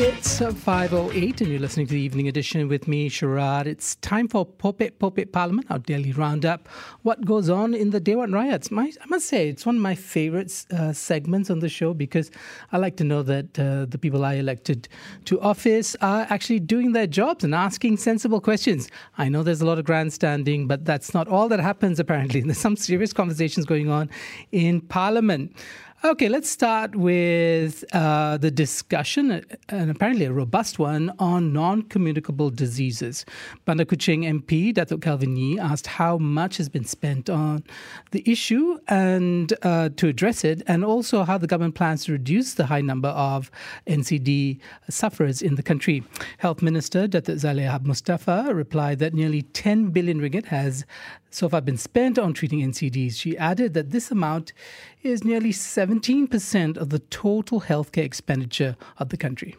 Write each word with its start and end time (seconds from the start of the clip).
It's 0.00 0.38
5.08 0.38 1.40
and 1.40 1.50
you're 1.50 1.58
listening 1.58 1.88
to 1.88 1.94
the 1.94 2.00
evening 2.00 2.28
edition 2.28 2.68
with 2.68 2.86
me, 2.86 3.10
Sharad. 3.10 3.66
It's 3.66 3.96
time 3.96 4.28
for 4.28 4.46
Popek 4.46 4.92
Popek 4.92 5.32
Parlimen, 5.32 5.64
our 5.70 5.80
daily 5.80 6.12
roundup. 6.12 6.68
What 7.02 7.24
goes 7.24 7.50
on 7.50 7.74
in 7.74 7.90
the 7.90 7.98
Dewan 7.98 8.30
Rakyat? 8.30 8.70
My, 8.70 8.92
I 9.02 9.06
must 9.06 9.26
say, 9.26 9.48
it's 9.48 9.66
one 9.66 9.74
of 9.74 9.82
my 9.82 9.96
favorite 9.96 10.66
uh, 10.70 10.92
segments 10.92 11.50
on 11.50 11.58
the 11.58 11.68
show 11.68 11.94
because 11.94 12.30
I 12.70 12.76
like 12.76 12.96
to 12.98 13.04
know 13.04 13.24
that 13.24 13.58
uh, 13.58 13.86
the 13.86 13.98
people 13.98 14.24
I 14.24 14.34
elected 14.34 14.88
to 15.24 15.40
office 15.40 15.96
are 16.00 16.28
actually 16.30 16.60
doing 16.60 16.92
their 16.92 17.08
jobs 17.08 17.42
and 17.42 17.52
asking 17.52 17.96
sensible 17.96 18.40
questions. 18.40 18.88
I 19.18 19.28
know 19.28 19.42
there's 19.42 19.62
a 19.62 19.66
lot 19.66 19.80
of 19.80 19.84
grandstanding, 19.84 20.68
but 20.68 20.84
that's 20.84 21.12
not 21.12 21.26
all 21.26 21.48
that 21.48 21.58
happens 21.58 21.98
apparently. 21.98 22.40
There's 22.48 22.56
some 22.56 22.76
serious 22.76 23.12
conversations 23.12 23.66
going 23.66 23.90
on 23.90 24.10
in 24.52 24.80
Parliament. 24.80 25.56
Okay, 26.04 26.28
let's 26.28 26.48
start 26.48 26.94
with 26.94 27.84
uh, 27.92 28.36
the 28.36 28.52
discussion, 28.52 29.44
and 29.68 29.90
apparently 29.90 30.26
a 30.26 30.32
robust 30.32 30.78
one, 30.78 31.12
on 31.18 31.52
non 31.52 31.82
communicable 31.82 32.50
diseases. 32.50 33.26
Bandar 33.64 33.84
Kuching 33.84 34.22
MP 34.22 34.72
Datuk 34.72 35.02
Kelvin 35.02 35.34
Yii 35.34 35.58
asked 35.58 35.88
how 35.88 36.16
much 36.16 36.56
has 36.58 36.68
been 36.68 36.84
spent 36.84 37.28
on 37.28 37.64
the 38.12 38.22
issue 38.30 38.78
and 38.86 39.52
uh, 39.64 39.88
to 39.96 40.06
address 40.06 40.44
it, 40.44 40.62
and 40.68 40.84
also 40.84 41.24
how 41.24 41.36
the 41.36 41.48
government 41.48 41.74
plans 41.74 42.04
to 42.04 42.12
reduce 42.12 42.54
the 42.54 42.66
high 42.66 42.80
number 42.80 43.08
of 43.08 43.50
NCD 43.88 44.60
sufferers 44.88 45.42
in 45.42 45.56
the 45.56 45.64
country. 45.64 46.04
Health 46.38 46.62
Minister 46.62 47.08
Datuk 47.08 47.40
Zaliha 47.40 47.84
Mustafa 47.84 48.50
replied 48.54 49.00
that 49.00 49.14
nearly 49.14 49.42
10 49.42 49.90
billion 49.90 50.20
ringgit 50.20 50.44
has 50.44 50.86
so 51.30 51.48
far 51.48 51.60
been 51.60 51.76
spent 51.76 52.18
on 52.18 52.32
treating 52.32 52.60
NCDs. 52.60 53.16
She 53.16 53.36
added 53.36 53.74
that 53.74 53.90
this 53.90 54.10
amount 54.10 54.52
is 55.02 55.24
nearly 55.24 55.52
17% 55.52 56.76
of 56.76 56.90
the 56.90 56.98
total 57.10 57.62
healthcare 57.62 58.04
expenditure 58.04 58.76
of 58.98 59.08
the 59.08 59.16
country. 59.16 59.56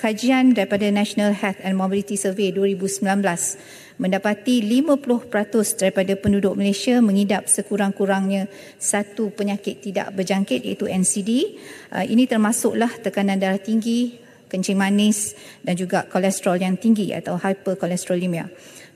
Kajian 0.00 0.56
daripada 0.56 0.88
National 0.88 1.36
Health 1.36 1.60
and 1.60 1.76
Mobility 1.76 2.16
Survey 2.16 2.48
2019 2.56 4.00
mendapati 4.00 4.64
50% 4.64 5.28
daripada 5.76 6.16
penduduk 6.16 6.56
Malaysia 6.56 7.04
mengidap 7.04 7.52
sekurang-kurangnya 7.52 8.48
satu 8.80 9.28
penyakit 9.28 9.84
tidak 9.84 10.16
berjangkit 10.16 10.64
iaitu 10.64 10.88
NCD. 10.88 11.60
Uh, 11.92 12.08
ini 12.08 12.24
termasuklah 12.24 12.88
tekanan 12.96 13.36
darah 13.36 13.60
tinggi, 13.60 14.16
kencing 14.50 14.74
manis 14.74 15.38
dan 15.62 15.78
juga 15.78 16.10
kolesterol 16.10 16.58
yang 16.58 16.74
tinggi 16.74 17.14
atau 17.14 17.38
hyperkolesterolemia. 17.38 18.50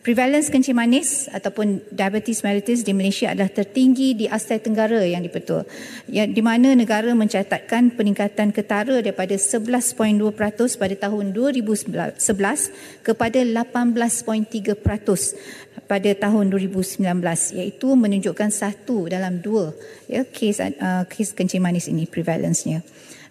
Prevalence 0.04 0.52
kencing 0.52 0.76
manis 0.76 1.32
ataupun 1.32 1.80
diabetes 1.88 2.44
mellitus 2.44 2.84
di 2.84 2.92
Malaysia 2.92 3.32
adalah 3.32 3.48
tertinggi 3.48 4.12
di 4.12 4.28
Asia 4.28 4.60
Tenggara 4.60 5.00
yang 5.00 5.24
dipetul. 5.24 5.64
Ya, 6.12 6.28
di 6.28 6.44
mana 6.44 6.76
negara 6.76 7.08
mencatatkan 7.16 7.96
peningkatan 7.96 8.52
ketara 8.52 9.00
daripada 9.00 9.32
11.2% 9.32 9.96
pada 10.76 10.94
tahun 11.08 11.32
2011 11.32 12.20
kepada 13.00 13.40
18.3% 13.40 15.88
pada 15.88 16.10
tahun 16.12 16.44
2019 16.52 17.00
iaitu 17.56 17.88
menunjukkan 17.96 18.52
satu 18.52 19.08
dalam 19.08 19.40
dua 19.40 19.72
ya 20.04 20.28
kes 20.28 20.60
uh, 20.60 21.08
kes 21.08 21.32
kencing 21.32 21.64
manis 21.64 21.88
ini 21.88 22.04
prevalence-nya. 22.04 22.84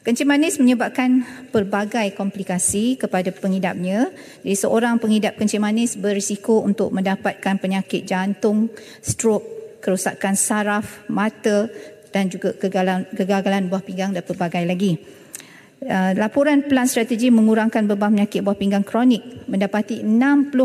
Kencing 0.03 0.27
manis 0.27 0.59
menyebabkan 0.59 1.23
pelbagai 1.55 2.11
komplikasi 2.19 2.99
kepada 2.99 3.31
pengidapnya. 3.31 4.11
Jadi 4.43 4.51
seorang 4.59 4.99
pengidap 4.99 5.39
kencing 5.39 5.63
manis 5.63 5.95
berisiko 5.95 6.59
untuk 6.59 6.91
mendapatkan 6.91 7.55
penyakit 7.55 8.03
jantung, 8.03 8.67
strok, 8.99 9.47
kerosakan 9.79 10.35
saraf, 10.35 11.07
mata 11.07 11.71
dan 12.11 12.27
juga 12.27 12.51
kegagalan, 12.51 13.07
kegagalan 13.15 13.71
buah 13.71 13.79
pinggang 13.79 14.11
dan 14.11 14.27
pelbagai 14.27 14.67
lagi. 14.67 15.22
Uh, 15.83 16.15
laporan 16.15 16.63
pelan 16.63 16.87
strategi 16.87 17.27
mengurangkan 17.27 17.83
beban 17.83 18.15
penyakit 18.15 18.39
buah 18.39 18.55
pinggang 18.55 18.87
kronik 18.87 19.19
mendapati 19.51 19.99
65% 19.99 20.55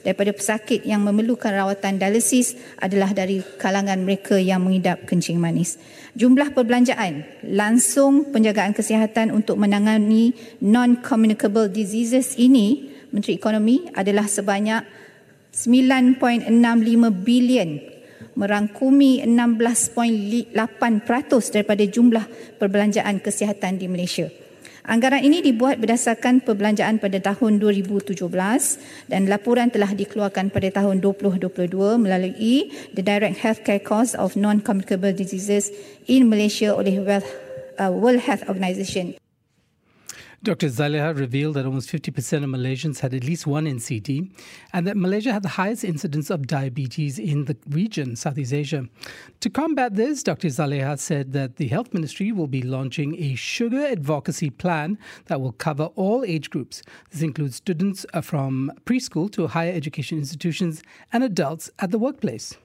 daripada 0.00 0.32
pesakit 0.32 0.80
yang 0.88 1.04
memerlukan 1.04 1.52
rawatan 1.52 2.00
dialisis 2.00 2.56
adalah 2.80 3.12
dari 3.12 3.44
kalangan 3.60 4.00
mereka 4.00 4.40
yang 4.40 4.64
mengidap 4.64 5.04
kencing 5.04 5.36
manis. 5.36 5.76
Jumlah 6.16 6.56
perbelanjaan 6.56 7.44
langsung 7.52 8.32
penjagaan 8.32 8.72
kesihatan 8.72 9.28
untuk 9.28 9.60
menangani 9.60 10.32
non-communicable 10.64 11.68
diseases 11.68 12.32
ini 12.40 12.88
Menteri 13.12 13.36
Ekonomi 13.36 13.92
adalah 13.92 14.24
sebanyak 14.24 14.80
9.65 15.52 16.48
bilion 17.20 17.95
merangkumi 18.36 19.24
16.8% 19.24 20.52
daripada 21.50 21.84
jumlah 21.88 22.24
perbelanjaan 22.60 23.18
kesihatan 23.18 23.80
di 23.80 23.88
Malaysia. 23.88 24.28
Anggaran 24.86 25.18
ini 25.26 25.42
dibuat 25.42 25.82
berdasarkan 25.82 26.46
perbelanjaan 26.46 27.02
pada 27.02 27.18
tahun 27.18 27.58
2017 27.58 28.22
dan 29.10 29.26
laporan 29.26 29.66
telah 29.66 29.90
dikeluarkan 29.90 30.54
pada 30.54 30.70
tahun 30.70 31.02
2022 31.02 31.74
melalui 31.98 32.70
The 32.94 33.02
Direct 33.02 33.42
Healthcare 33.42 33.82
Cost 33.82 34.14
of 34.14 34.38
Non-Communicable 34.38 35.10
Diseases 35.10 35.74
in 36.06 36.30
Malaysia 36.30 36.70
oleh 36.70 37.02
uh, 37.02 37.90
World 37.90 38.22
Health 38.22 38.46
Organization. 38.46 39.25
Dr. 40.46 40.68
Zaliha 40.68 41.18
revealed 41.18 41.56
that 41.56 41.66
almost 41.66 41.90
50% 41.90 42.44
of 42.44 42.48
Malaysians 42.48 43.00
had 43.00 43.12
at 43.12 43.24
least 43.24 43.48
one 43.48 43.64
NCD 43.64 44.30
and 44.72 44.86
that 44.86 44.96
Malaysia 44.96 45.32
had 45.32 45.42
the 45.42 45.48
highest 45.48 45.82
incidence 45.82 46.30
of 46.30 46.46
diabetes 46.46 47.18
in 47.18 47.46
the 47.46 47.56
region, 47.68 48.14
Southeast 48.14 48.52
Asia. 48.52 48.86
To 49.40 49.50
combat 49.50 49.96
this, 49.96 50.22
Dr. 50.22 50.46
Zaliha 50.46 51.00
said 51.00 51.32
that 51.32 51.56
the 51.56 51.66
Health 51.66 51.92
Ministry 51.92 52.30
will 52.30 52.46
be 52.46 52.62
launching 52.62 53.20
a 53.20 53.34
sugar 53.34 53.84
advocacy 53.84 54.50
plan 54.50 54.98
that 55.24 55.40
will 55.40 55.50
cover 55.50 55.86
all 55.96 56.22
age 56.24 56.48
groups. 56.48 56.80
This 57.10 57.22
includes 57.22 57.56
students 57.56 58.06
uh, 58.14 58.20
from 58.20 58.70
preschool 58.84 59.32
to 59.32 59.48
higher 59.48 59.72
education 59.72 60.16
institutions 60.16 60.80
and 61.12 61.24
adults 61.24 61.70
at 61.80 61.90
the 61.90 61.98
workplace. 61.98 62.56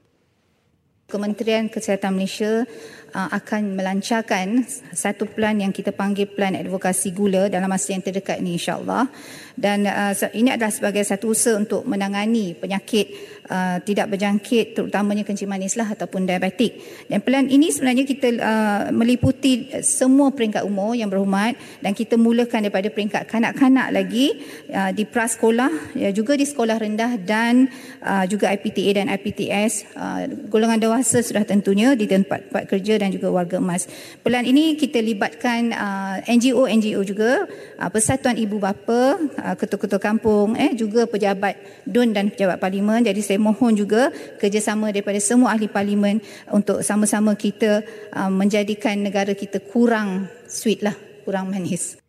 Kementerian 1.12 1.68
Kesihatan 1.68 2.16
Malaysia 2.16 2.64
akan 3.12 3.76
melancarkan 3.76 4.64
satu 4.96 5.28
plan 5.28 5.60
yang 5.60 5.76
kita 5.76 5.92
panggil 5.92 6.32
plan 6.32 6.56
advokasi 6.56 7.12
gula 7.12 7.52
dalam 7.52 7.68
masa 7.68 7.92
yang 7.92 8.04
terdekat 8.04 8.40
ini 8.40 8.56
insyaAllah. 8.56 9.12
Dan 9.56 9.84
uh, 9.84 10.16
ini 10.32 10.56
adalah 10.56 10.72
sebagai 10.72 11.04
satu 11.04 11.36
usaha 11.36 11.60
untuk 11.60 11.84
menangani 11.84 12.56
penyakit 12.56 13.12
uh, 13.52 13.78
tidak 13.84 14.16
berjangkit 14.16 14.80
terutamanya 14.80 15.28
kencing 15.28 15.50
manis 15.50 15.76
lah 15.76 15.92
ataupun 15.92 16.24
diabetik. 16.24 16.80
Dan 17.12 17.20
plan 17.20 17.46
ini 17.52 17.68
sebenarnya 17.68 18.08
kita 18.08 18.28
uh, 18.40 18.82
meliputi 18.96 19.68
semua 19.84 20.32
peringkat 20.32 20.64
umur 20.64 20.96
yang 20.96 21.12
berhormat 21.12 21.60
dan 21.84 21.92
kita 21.92 22.16
mulakan 22.16 22.68
daripada 22.68 22.88
peringkat 22.90 23.28
kanak-kanak 23.28 23.92
lagi 23.92 24.40
uh, 24.72 24.96
di 24.96 25.04
prasekolah, 25.04 26.00
ya, 26.00 26.10
juga 26.16 26.40
di 26.40 26.48
sekolah 26.48 26.80
rendah 26.80 27.20
dan 27.20 27.68
uh, 28.02 28.24
juga 28.26 28.50
IPTA 28.56 29.04
dan 29.04 29.08
IPTS. 29.12 29.74
Uh, 29.94 30.48
golongan 30.48 30.80
dewasa 30.80 31.20
sudah 31.20 31.44
tentunya 31.44 31.94
di 31.94 32.08
tempat-tempat 32.08 32.64
kerja 32.72 33.01
dan 33.02 33.10
juga 33.10 33.34
warga 33.34 33.58
emas. 33.58 33.90
Pelan 34.22 34.46
ini 34.46 34.78
kita 34.78 35.02
libatkan 35.02 35.74
uh, 35.74 36.22
NGO-NGO 36.30 37.02
juga, 37.02 37.50
uh, 37.82 37.90
Persatuan 37.90 38.38
Ibu 38.38 38.62
Bapa, 38.62 39.18
uh, 39.18 39.56
ketua-ketua 39.58 39.98
kampung, 39.98 40.54
eh 40.54 40.78
juga 40.78 41.10
pejabat 41.10 41.58
DUN 41.90 42.14
dan 42.14 42.30
pejabat 42.30 42.62
parlimen. 42.62 43.02
Jadi 43.02 43.26
saya 43.26 43.42
mohon 43.42 43.74
juga 43.74 44.14
kerjasama 44.38 44.94
daripada 44.94 45.18
semua 45.18 45.58
ahli 45.58 45.66
parlimen 45.66 46.22
untuk 46.54 46.86
sama-sama 46.86 47.34
kita 47.34 47.82
menjadikan 48.30 49.00
negara 49.00 49.32
kita 49.32 49.64
kurang 49.64 50.28
sweet 50.46 50.84
lah, 50.84 50.94
kurang 51.24 51.50
manis. 51.50 52.01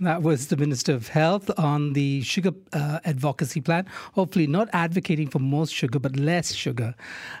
That 0.00 0.22
was 0.22 0.48
the 0.48 0.56
Minister 0.56 0.92
of 0.92 1.08
Health 1.08 1.50
on 1.58 1.92
the 1.92 2.22
sugar 2.22 2.52
uh, 2.72 3.00
advocacy 3.04 3.60
plan. 3.60 3.86
Hopefully, 4.12 4.46
not 4.46 4.68
advocating 4.72 5.28
for 5.28 5.38
more 5.38 5.66
sugar, 5.66 5.98
but 5.98 6.16
less 6.16 6.52
sugar 6.54 6.94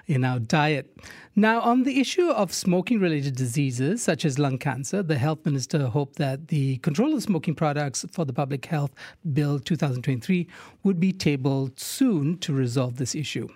in 0.06 0.24
our 0.24 0.38
diet. 0.38 0.96
Now, 1.36 1.60
on 1.62 1.82
the 1.82 2.00
issue 2.00 2.30
of 2.30 2.52
smoking 2.52 3.00
related 3.00 3.34
diseases 3.34 4.02
such 4.02 4.24
as 4.24 4.38
lung 4.38 4.58
cancer, 4.58 5.02
the 5.02 5.18
Health 5.18 5.44
Minister 5.44 5.86
hoped 5.86 6.16
that 6.16 6.48
the 6.48 6.76
Control 6.78 7.12
of 7.14 7.22
Smoking 7.22 7.56
Products 7.56 8.04
for 8.12 8.24
the 8.24 8.32
Public 8.32 8.64
Health 8.66 8.92
Bill 9.32 9.58
2023 9.58 10.46
would 10.84 11.00
be 11.00 11.12
tabled 11.12 11.80
soon 11.80 12.38
to 12.38 12.52
resolve 12.52 12.96
this 12.96 13.14
issue. 13.14 13.48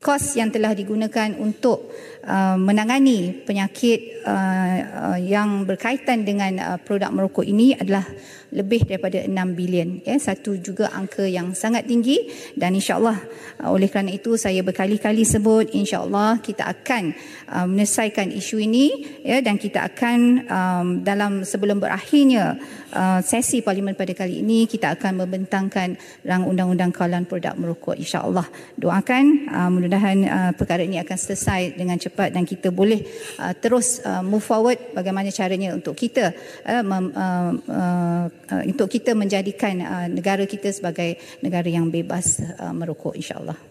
Kos 0.00 0.32
yang 0.32 0.48
telah 0.48 0.72
digunakan 0.72 1.36
untuk 1.36 1.92
uh, 2.24 2.56
menangani 2.56 3.44
penyakit 3.44 4.24
uh, 4.24 4.76
uh, 5.12 5.18
yang 5.20 5.68
berkaitan 5.68 6.24
dengan 6.24 6.56
uh, 6.56 6.78
produk 6.80 7.12
merokok 7.12 7.44
ini 7.44 7.76
adalah 7.76 8.08
lebih 8.50 8.82
daripada 8.86 9.22
6 9.22 9.30
bilion 9.54 10.02
ya. 10.02 10.18
Satu 10.18 10.58
juga 10.58 10.90
angka 10.90 11.28
yang 11.28 11.54
sangat 11.54 11.86
tinggi. 11.86 12.32
Dan 12.56 12.74
insyaallah 12.80 13.18
uh, 13.62 13.70
oleh 13.70 13.92
kerana 13.92 14.10
itu 14.10 14.34
saya 14.40 14.64
berkali-kali 14.64 15.22
sebut 15.22 15.70
insyaallah 15.70 16.42
kita 16.42 16.66
akan 16.66 17.14
uh, 17.52 17.66
menyelesaikan 17.68 18.32
isu 18.34 18.56
ini 18.56 18.86
ya. 19.22 19.44
Dan 19.44 19.60
kita 19.60 19.84
akan 19.84 20.18
um, 20.48 20.86
dalam 21.04 21.44
sebelum 21.46 21.78
berakhirnya 21.78 22.58
uh, 22.96 23.20
sesi 23.22 23.62
parlimen 23.62 23.94
pada 23.94 24.16
kali 24.16 24.42
ini 24.42 24.66
kita 24.66 24.98
akan 24.98 25.24
membentangkan 25.26 25.94
rang 26.26 26.44
undang-undang 26.48 26.90
kawalan 26.90 27.28
produk 27.28 27.54
merokok. 27.54 28.00
Insyaallah 28.00 28.48
doakan 28.80 29.24
uh, 29.52 29.70
mudah-mudahan 29.90 30.18
uh, 30.30 30.52
perkara 30.54 30.86
ini 30.86 31.02
akan 31.02 31.18
selesai 31.18 31.74
dengan 31.74 31.98
cepat 31.98 32.30
dan 32.30 32.46
kita 32.46 32.70
boleh 32.70 33.02
uh, 33.42 33.50
terus 33.58 33.98
uh, 34.06 34.22
move 34.22 34.46
forward 34.46 34.78
bagaimana 34.94 35.34
caranya 35.34 35.74
untuk 35.74 35.98
kita 35.98 36.30
uh, 36.62 36.82
mem, 36.86 37.10
uh, 37.10 37.50
uh, 37.66 38.24
uh, 38.30 38.62
untuk 38.70 38.86
kita 38.86 39.18
menjadikan 39.18 39.74
uh, 39.82 40.06
negara 40.06 40.46
kita 40.46 40.70
sebagai 40.70 41.18
negara 41.42 41.66
yang 41.66 41.90
bebas 41.90 42.38
uh, 42.38 42.70
merokok 42.70 43.18
insyaallah 43.18 43.69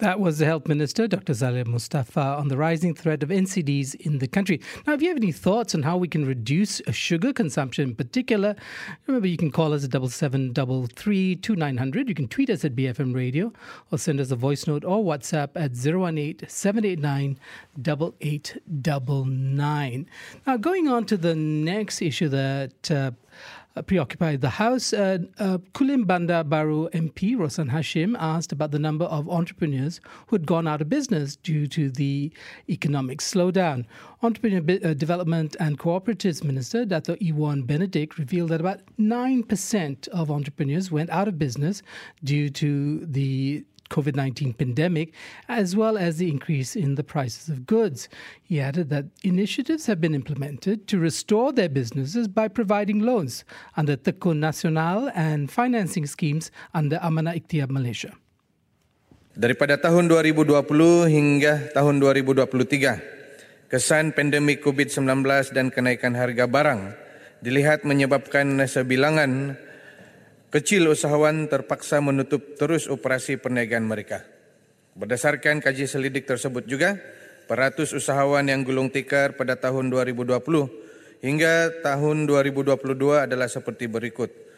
That 0.00 0.18
was 0.18 0.38
the 0.38 0.46
Health 0.46 0.66
Minister, 0.66 1.06
Dr. 1.06 1.34
Zaliha 1.34 1.66
Mustafa, 1.66 2.22
on 2.22 2.48
the 2.48 2.56
rising 2.56 2.94
threat 2.94 3.22
of 3.22 3.28
NCDs 3.28 3.96
in 3.96 4.16
the 4.16 4.26
country. 4.26 4.58
Now, 4.86 4.94
if 4.94 5.02
you 5.02 5.08
have 5.08 5.18
any 5.18 5.30
thoughts 5.30 5.74
on 5.74 5.82
how 5.82 5.98
we 5.98 6.08
can 6.08 6.24
reduce 6.24 6.80
sugar 6.90 7.34
consumption 7.34 7.90
in 7.90 7.94
particular, 7.94 8.56
remember 9.06 9.28
you 9.28 9.36
can 9.36 9.50
call 9.50 9.74
us 9.74 9.84
at 9.84 9.90
double 9.90 10.08
seven 10.08 10.54
double 10.54 10.86
three 10.86 11.36
two 11.36 11.54
nine 11.54 11.76
hundred. 11.76 12.08
You 12.08 12.14
can 12.14 12.28
tweet 12.28 12.48
us 12.48 12.64
at 12.64 12.74
BFM 12.74 13.14
Radio 13.14 13.52
or 13.92 13.98
send 13.98 14.20
us 14.20 14.30
a 14.30 14.36
voice 14.36 14.66
note 14.66 14.86
or 14.86 15.04
WhatsApp 15.04 15.50
at 15.54 15.72
018 15.72 16.48
789 16.48 17.38
8899. 17.78 20.06
Now, 20.46 20.56
going 20.56 20.88
on 20.88 21.04
to 21.04 21.18
the 21.18 21.34
next 21.34 22.00
issue 22.00 22.30
that 22.30 22.90
uh, 22.90 23.10
uh, 23.76 23.82
preoccupied 23.82 24.40
the 24.40 24.50
House. 24.50 24.92
Uh, 24.92 25.18
Kulim 25.74 26.06
Bandar 26.06 26.44
Baharu 26.44 26.90
MP 26.90 27.36
Roslan 27.36 27.70
Hashim 27.70 28.16
asked 28.18 28.52
about 28.52 28.70
the 28.70 28.78
number 28.78 29.04
of 29.06 29.28
entrepreneurs 29.28 30.00
who 30.26 30.36
had 30.36 30.46
gone 30.46 30.66
out 30.66 30.80
of 30.80 30.88
business 30.88 31.36
due 31.36 31.66
to 31.68 31.90
the 31.90 32.32
economic 32.68 33.18
slowdown. 33.20 33.84
Entrepreneur 34.22 34.78
uh, 34.84 34.94
Development 34.94 35.56
and 35.60 35.78
Cooperatives 35.78 36.44
Minister 36.44 36.84
Dato 36.84 37.16
Ewon 37.20 37.66
Benedick 37.66 38.18
revealed 38.18 38.50
that 38.50 38.60
about 38.60 38.80
9% 38.98 40.08
of 40.08 40.30
entrepreneurs 40.30 40.90
went 40.90 41.10
out 41.10 41.28
of 41.28 41.38
business 41.38 41.82
due 42.24 42.50
to 42.50 43.04
the 43.06 43.64
COVID 43.90 44.14
19 44.14 44.54
pandemic, 44.54 45.12
as 45.50 45.74
well 45.74 45.98
as 45.98 46.16
the 46.16 46.30
increase 46.30 46.78
in 46.78 46.94
the 46.94 47.02
prices 47.02 47.50
of 47.50 47.66
goods. 47.66 48.08
He 48.40 48.62
added 48.62 48.88
that 48.90 49.10
initiatives 49.26 49.86
have 49.86 50.00
been 50.00 50.14
implemented 50.14 50.86
to 50.88 50.98
restore 50.98 51.52
their 51.52 51.68
businesses 51.68 52.30
by 52.30 52.48
providing 52.48 53.02
loans 53.02 53.44
under 53.76 53.98
Tekun 53.98 54.38
Nasional 54.38 55.10
and 55.14 55.50
financing 55.50 56.06
schemes 56.06 56.50
under 56.72 56.96
Amanah 57.02 57.36
Ikhtiar 57.36 57.68
Malaysia. 57.68 58.14
Daripada 59.34 59.78
tahun 59.78 60.10
2020 60.10 60.58
hingga 61.06 61.70
tahun 61.74 62.02
2023, 62.02 63.70
kesan 63.70 64.10
pandemik 64.10 64.62
COVID-19 64.62 65.06
dan 65.54 65.70
kenaikan 65.70 66.18
harga 66.18 66.50
barang 66.50 67.10
dilihat 67.40 67.86
menyebabkan 67.86 68.60
sebilangan 68.68 69.56
kecil 70.50 70.90
usahawan 70.90 71.46
terpaksa 71.46 72.02
menutup 72.02 72.58
terus 72.58 72.90
operasi 72.90 73.38
perniagaan 73.38 73.86
mereka. 73.86 74.26
Berdasarkan 74.98 75.62
kaji 75.62 75.86
selidik 75.86 76.26
tersebut 76.26 76.66
juga, 76.66 76.98
peratus 77.46 77.94
usahawan 77.94 78.50
yang 78.50 78.66
gulung 78.66 78.90
tikar 78.90 79.38
pada 79.38 79.54
tahun 79.54 79.88
2020 79.88 80.34
hingga 81.22 81.54
tahun 81.86 82.26
2022 82.26 83.30
adalah 83.30 83.46
seperti 83.46 83.86
berikut. 83.86 84.50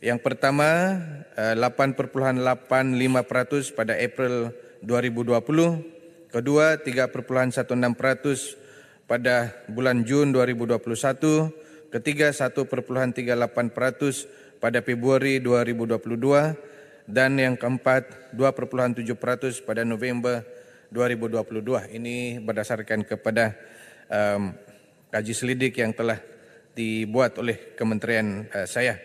Yang 0.00 0.24
pertama, 0.24 0.96
8,85% 1.36 2.40
eh, 2.40 3.68
pada 3.76 4.00
April 4.00 4.48
2020, 4.80 6.32
kedua 6.32 6.80
3,16% 6.80 9.04
pada 9.04 9.52
bulan 9.68 10.00
Jun 10.06 10.32
2021, 10.32 11.92
ketiga 11.92 12.32
1,38% 12.32 14.40
pada 14.60 14.84
Februari 14.84 15.40
2022 15.40 17.08
dan 17.08 17.34
yang 17.40 17.56
keempat 17.56 18.32
2.7% 18.36 19.66
pada 19.66 19.82
November 19.82 20.44
2022. 20.92 21.96
Ini 21.96 22.38
berdasarkan 22.44 23.02
kepada 23.08 23.56
um, 24.06 24.54
kaji 25.10 25.32
selidik 25.34 25.80
yang 25.80 25.96
telah 25.96 26.20
dibuat 26.76 27.40
oleh 27.40 27.74
kementerian 27.74 28.46
uh, 28.52 28.68
saya. 28.68 29.00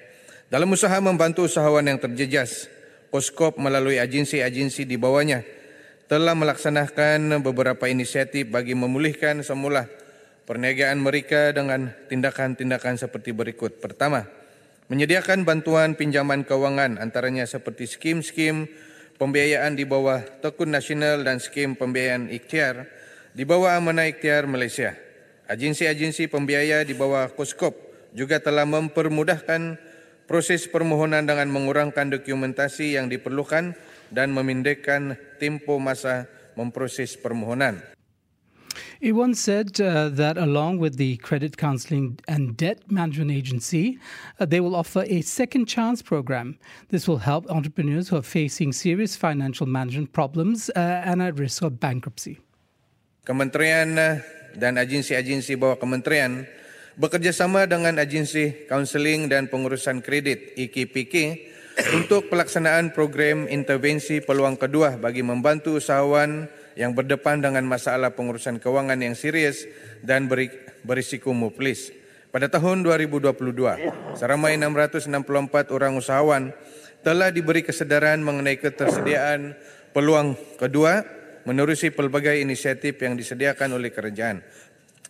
Dalam 0.51 0.69
usaha 0.69 0.93
membantu 1.01 1.49
usahawan 1.49 1.87
yang 1.87 1.97
terjejas, 1.97 2.69
Poskop 3.09 3.55
melalui 3.57 3.97
agensi-agensi 3.97 4.83
di 4.83 4.99
bawahnya 4.99 5.41
telah 6.05 6.37
melaksanakan 6.37 7.41
beberapa 7.41 7.89
inisiatif 7.89 8.51
bagi 8.51 8.77
memulihkan 8.77 9.41
semula 9.41 9.89
perniagaan 10.45 11.01
mereka 11.01 11.49
dengan 11.49 11.89
tindakan-tindakan 12.11 13.01
seperti 13.01 13.33
berikut. 13.33 13.81
Pertama, 13.81 14.29
menyediakan 14.85 15.47
bantuan 15.47 15.97
pinjaman 15.97 16.45
kewangan 16.45 17.01
antaranya 17.01 17.49
seperti 17.49 17.89
skim-skim 17.89 18.69
pembiayaan 19.17 19.73
di 19.73 19.87
bawah 19.87 20.21
Tekun 20.43 20.69
Nasional 20.69 21.25
dan 21.25 21.41
skim 21.41 21.73
pembiayaan 21.73 22.29
ikhtiar 22.29 22.85
di 23.33 23.43
bawah 23.43 23.75
Amanah 23.75 24.07
Ikhtiar 24.07 24.45
Malaysia. 24.45 24.93
Agensi-agensi 25.45 26.25
pembiaya 26.25 26.81
di 26.81 26.97
bawah 26.97 27.29
Koskop 27.33 27.77
juga 28.13 28.41
telah 28.41 28.65
mempermudahkan 28.65 29.77
proses 30.25 30.65
permohonan 30.65 31.25
dengan 31.25 31.53
mengurangkan 31.53 32.09
dokumentasi 32.09 32.97
yang 32.97 33.09
diperlukan 33.09 33.77
dan 34.09 34.33
memindahkan 34.33 35.17
tempo 35.37 35.77
masa 35.77 36.25
memproses 36.57 37.13
permohonan. 37.13 37.94
Ewon 39.01 39.35
said 39.35 39.79
uh, 39.81 40.07
that 40.09 40.37
along 40.37 40.79
with 40.79 40.95
the 40.95 41.17
Credit 41.17 41.57
Counseling 41.57 42.19
and 42.27 42.55
Debt 42.55 42.79
Management 42.89 43.31
Agency, 43.31 43.99
uh, 44.39 44.45
they 44.45 44.59
will 44.59 44.75
offer 44.75 45.03
a 45.07 45.21
second 45.21 45.65
chance 45.67 46.01
program. 46.01 46.57
This 46.89 47.07
will 47.07 47.19
help 47.19 47.49
entrepreneurs 47.51 48.09
who 48.09 48.17
are 48.17 48.25
facing 48.25 48.71
serious 48.71 49.15
financial 49.15 49.67
management 49.67 50.13
problems 50.13 50.69
uh, 50.75 51.03
and 51.03 51.21
at 51.21 51.37
risk 51.37 51.61
of 51.61 51.79
bankruptcy. 51.79 52.39
Kementerian 53.27 53.99
uh, 53.99 54.23
dan 54.55 54.79
agensi-agensi 54.79 55.59
bawah 55.59 55.75
kementerian 55.75 56.47
bekerjasama 56.95 57.67
dengan 57.67 57.99
agensi 57.99 58.69
kaunseling 58.71 59.27
dan 59.27 59.51
pengurusan 59.51 59.99
kredit 59.99 60.55
AKPK 60.55 61.15
untuk 61.99 62.31
pelaksanaan 62.31 62.95
program 62.95 63.51
intervensi 63.51 64.23
peluang 64.23 64.55
kedua 64.55 64.95
bagi 64.95 65.19
membantu 65.19 65.75
usahawan 65.75 66.47
yang 66.75 66.91
berdepan 66.91 67.39
dengan 67.39 67.63
masalah 67.63 68.11
pengurusan 68.13 68.59
kewangan 68.59 68.99
yang 68.99 69.15
serius 69.15 69.63
dan 70.03 70.27
berisiko 70.83 71.31
muflis. 71.31 71.91
Pada 72.35 72.51
tahun 72.51 72.83
2022, 72.83 73.31
seramai 74.19 74.59
664 74.59 75.71
orang 75.71 75.95
usahawan 75.95 76.51
telah 76.99 77.31
diberi 77.31 77.63
kesedaran 77.63 78.19
mengenai 78.19 78.59
ketersediaan 78.59 79.55
peluang 79.95 80.35
kedua 80.59 80.99
menerusi 81.47 81.95
pelbagai 81.95 82.35
inisiatif 82.41 82.99
yang 82.99 83.15
disediakan 83.15 83.79
oleh 83.79 83.93
kerajaan. 83.93 84.43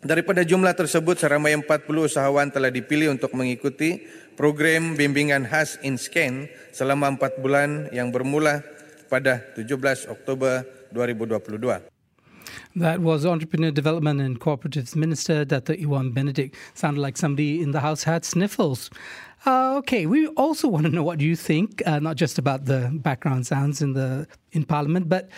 Daripada 0.05 0.45
jumlah 0.45 0.77
tersebut, 0.77 1.17
seramai 1.17 1.57
40 1.57 1.65
usahawan 2.05 2.53
telah 2.53 2.69
dipilih 2.69 3.09
untuk 3.09 3.33
mengikuti 3.33 4.05
program 4.37 4.93
bimbingan 4.93 5.49
khas 5.49 5.81
InScan 5.81 6.45
selama 6.69 7.17
4 7.17 7.41
bulan 7.41 7.89
yang 7.89 8.13
bermula 8.13 8.61
pada 9.09 9.41
17 9.57 10.11
Oktober 10.13 10.61
2022. 10.95 11.85
That 12.77 12.99
was 12.99 13.25
Entrepreneur 13.25 13.71
Development 13.71 14.19
and 14.19 14.39
Cooperatives 14.39 14.95
Minister 14.95 15.45
Dr. 15.45 15.75
Ewon 15.75 16.13
Benedick. 16.13 16.53
Sounded 16.73 16.99
like 16.99 17.17
somebody 17.17 17.61
in 17.61 17.71
the 17.71 17.79
house 17.79 18.03
had 18.03 18.25
sniffles. 18.25 18.89
Uh, 19.45 19.75
okay, 19.77 20.07
we 20.07 20.27
also 20.29 20.67
want 20.67 20.85
to 20.85 20.91
know 20.91 21.03
what 21.03 21.21
you 21.21 21.35
think, 21.35 21.83
uh, 21.85 21.99
not 21.99 22.15
just 22.15 22.39
about 22.39 22.65
the 22.65 22.89
background 22.95 23.45
sounds 23.45 23.79
in 23.81 23.93
the 23.93 24.27
in 24.51 24.63
Parliament, 24.63 25.07
but 25.07 25.29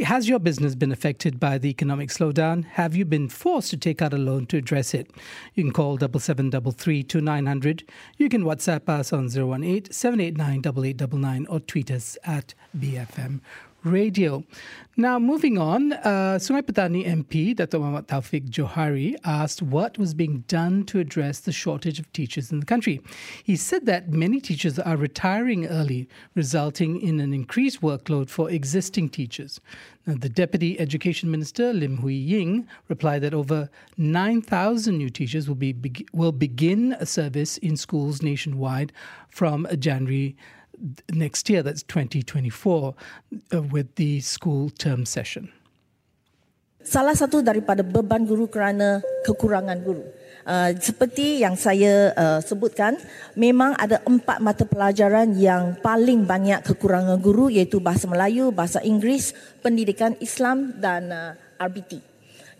has 0.00 0.28
your 0.28 0.38
business 0.38 0.74
been 0.74 0.92
affected 0.92 1.40
by 1.40 1.56
the 1.56 1.70
economic 1.70 2.10
slowdown? 2.10 2.64
Have 2.64 2.94
you 2.94 3.04
been 3.04 3.28
forced 3.28 3.70
to 3.70 3.76
take 3.76 4.02
out 4.02 4.12
a 4.12 4.18
loan 4.18 4.46
to 4.46 4.58
address 4.58 4.92
it? 4.92 5.10
You 5.54 5.64
can 5.64 5.72
call 5.72 5.96
double 5.96 6.20
seven 6.20 6.50
double 6.50 6.72
three 6.72 7.02
two 7.02 7.22
nine 7.22 7.46
hundred. 7.46 7.84
You 8.18 8.28
can 8.28 8.42
WhatsApp 8.44 8.88
us 8.88 9.12
on 9.12 9.26
018 9.26 9.90
789 9.90 10.58
8899 10.58 11.46
or 11.48 11.60
tweet 11.60 11.90
us 11.90 12.18
at 12.24 12.52
BFM 12.76 13.40
Radio. 13.84 14.44
Now, 14.96 15.18
moving 15.18 15.58
on, 15.58 15.92
uh, 15.92 16.38
Sungai 16.40 16.62
Petani 16.62 17.04
MP 17.04 17.54
Dr. 17.54 17.80
Muhammad 17.80 18.06
Taufik 18.06 18.48
Johari 18.48 19.16
asked 19.24 19.60
what 19.60 19.98
was 19.98 20.14
being 20.14 20.44
done 20.46 20.84
to 20.84 21.00
address 21.00 21.40
the 21.40 21.52
shortage 21.52 21.98
of 21.98 22.10
teachers 22.12 22.50
in 22.50 22.60
the 22.60 22.66
country. 22.66 23.00
He 23.42 23.56
said 23.56 23.86
that 23.86 24.10
many 24.10 24.40
teachers 24.40 24.78
are 24.78 24.96
retiring 24.96 25.66
early, 25.66 26.08
resulting 26.34 27.00
in 27.00 27.20
an 27.20 27.34
increased 27.34 27.82
workload 27.82 28.30
for 28.30 28.48
existing 28.50 29.10
teachers. 29.10 29.60
Now, 30.06 30.14
the 30.14 30.28
Deputy 30.28 30.78
Education 30.78 31.30
Minister, 31.30 31.72
Lim 31.72 31.98
Hui 31.98 32.14
Ying, 32.14 32.66
replied 32.88 33.22
that 33.22 33.34
over 33.34 33.68
9,000 33.96 34.96
new 34.96 35.10
teachers 35.10 35.48
will, 35.48 35.56
be, 35.56 35.74
will 36.12 36.32
begin 36.32 36.96
a 37.00 37.06
service 37.06 37.58
in 37.58 37.76
schools 37.76 38.22
nationwide 38.22 38.92
from 39.28 39.66
January 39.78 40.36
next 41.12 41.48
year, 41.50 41.62
that's 41.62 41.82
2024, 41.86 42.94
uh, 43.52 43.62
with 43.62 43.94
the 43.96 44.20
school 44.20 44.70
term 44.70 45.06
session. 45.06 45.50
Salah 46.84 47.16
satu 47.16 47.40
daripada 47.40 47.80
beban 47.80 48.28
guru 48.28 48.44
kerana 48.44 49.00
kekurangan 49.24 49.80
guru. 49.80 50.04
Uh, 50.44 50.76
seperti 50.76 51.40
yang 51.40 51.56
saya 51.56 52.12
uh, 52.12 52.40
sebutkan, 52.44 53.00
memang 53.32 53.72
ada 53.80 54.04
empat 54.04 54.44
mata 54.44 54.68
pelajaran 54.68 55.32
yang 55.32 55.80
paling 55.80 56.28
banyak 56.28 56.60
kekurangan 56.60 57.16
guru 57.24 57.48
iaitu 57.48 57.80
Bahasa 57.80 58.04
Melayu, 58.04 58.52
Bahasa 58.52 58.84
Inggeris, 58.84 59.32
Pendidikan 59.64 60.12
Islam 60.20 60.76
dan 60.76 61.08
uh, 61.08 61.32
RBT. 61.56 62.13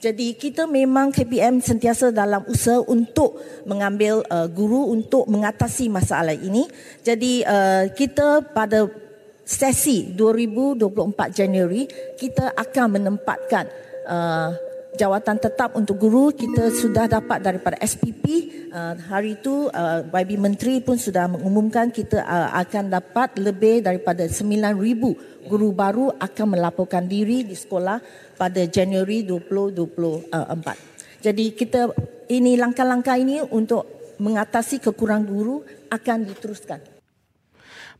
Jadi 0.04 0.36
kita 0.36 0.68
memang 0.68 1.08
KPM 1.08 1.64
sentiasa 1.64 2.12
dalam 2.12 2.44
usaha 2.44 2.76
untuk 2.84 3.40
mengambil 3.64 4.20
uh, 4.28 4.44
guru 4.52 4.92
untuk 4.92 5.24
mengatasi 5.32 5.88
masalah 5.88 6.36
ini. 6.36 6.68
Jadi 7.00 7.40
uh, 7.40 7.88
kita 7.88 8.44
pada 8.52 8.84
sesi 9.48 10.12
2024 10.12 10.92
Januari 11.32 11.88
kita 12.20 12.52
akan 12.52 13.00
menempatkan 13.00 13.64
uh, 14.04 14.52
jawatan 14.94 15.36
tetap 15.42 15.74
untuk 15.74 15.98
guru 15.98 16.30
kita 16.30 16.70
sudah 16.70 17.10
dapat 17.10 17.42
daripada 17.42 17.74
SPP 17.82 18.24
uh, 18.70 18.94
hari 19.10 19.34
itu 19.36 19.66
uh, 19.68 20.06
YB 20.06 20.38
Menteri 20.38 20.78
pun 20.78 20.94
sudah 20.94 21.26
mengumumkan 21.26 21.90
kita 21.90 22.22
uh, 22.22 22.54
akan 22.62 22.94
dapat 22.94 23.36
lebih 23.42 23.82
daripada 23.82 24.24
9000 24.30 25.50
guru 25.50 25.68
baru 25.74 26.14
akan 26.16 26.46
melaporkan 26.56 27.04
diri 27.04 27.42
di 27.42 27.58
sekolah 27.58 28.00
pada 28.38 28.64
Januari 28.64 29.26
2024. 29.26 31.20
Jadi 31.20 31.44
kita 31.52 31.92
ini 32.32 32.56
langkah-langkah 32.56 33.16
ini 33.18 33.42
untuk 33.44 34.16
mengatasi 34.22 34.80
kekurangan 34.80 35.26
guru 35.26 35.60
akan 35.90 36.18
diteruskan. 36.24 36.93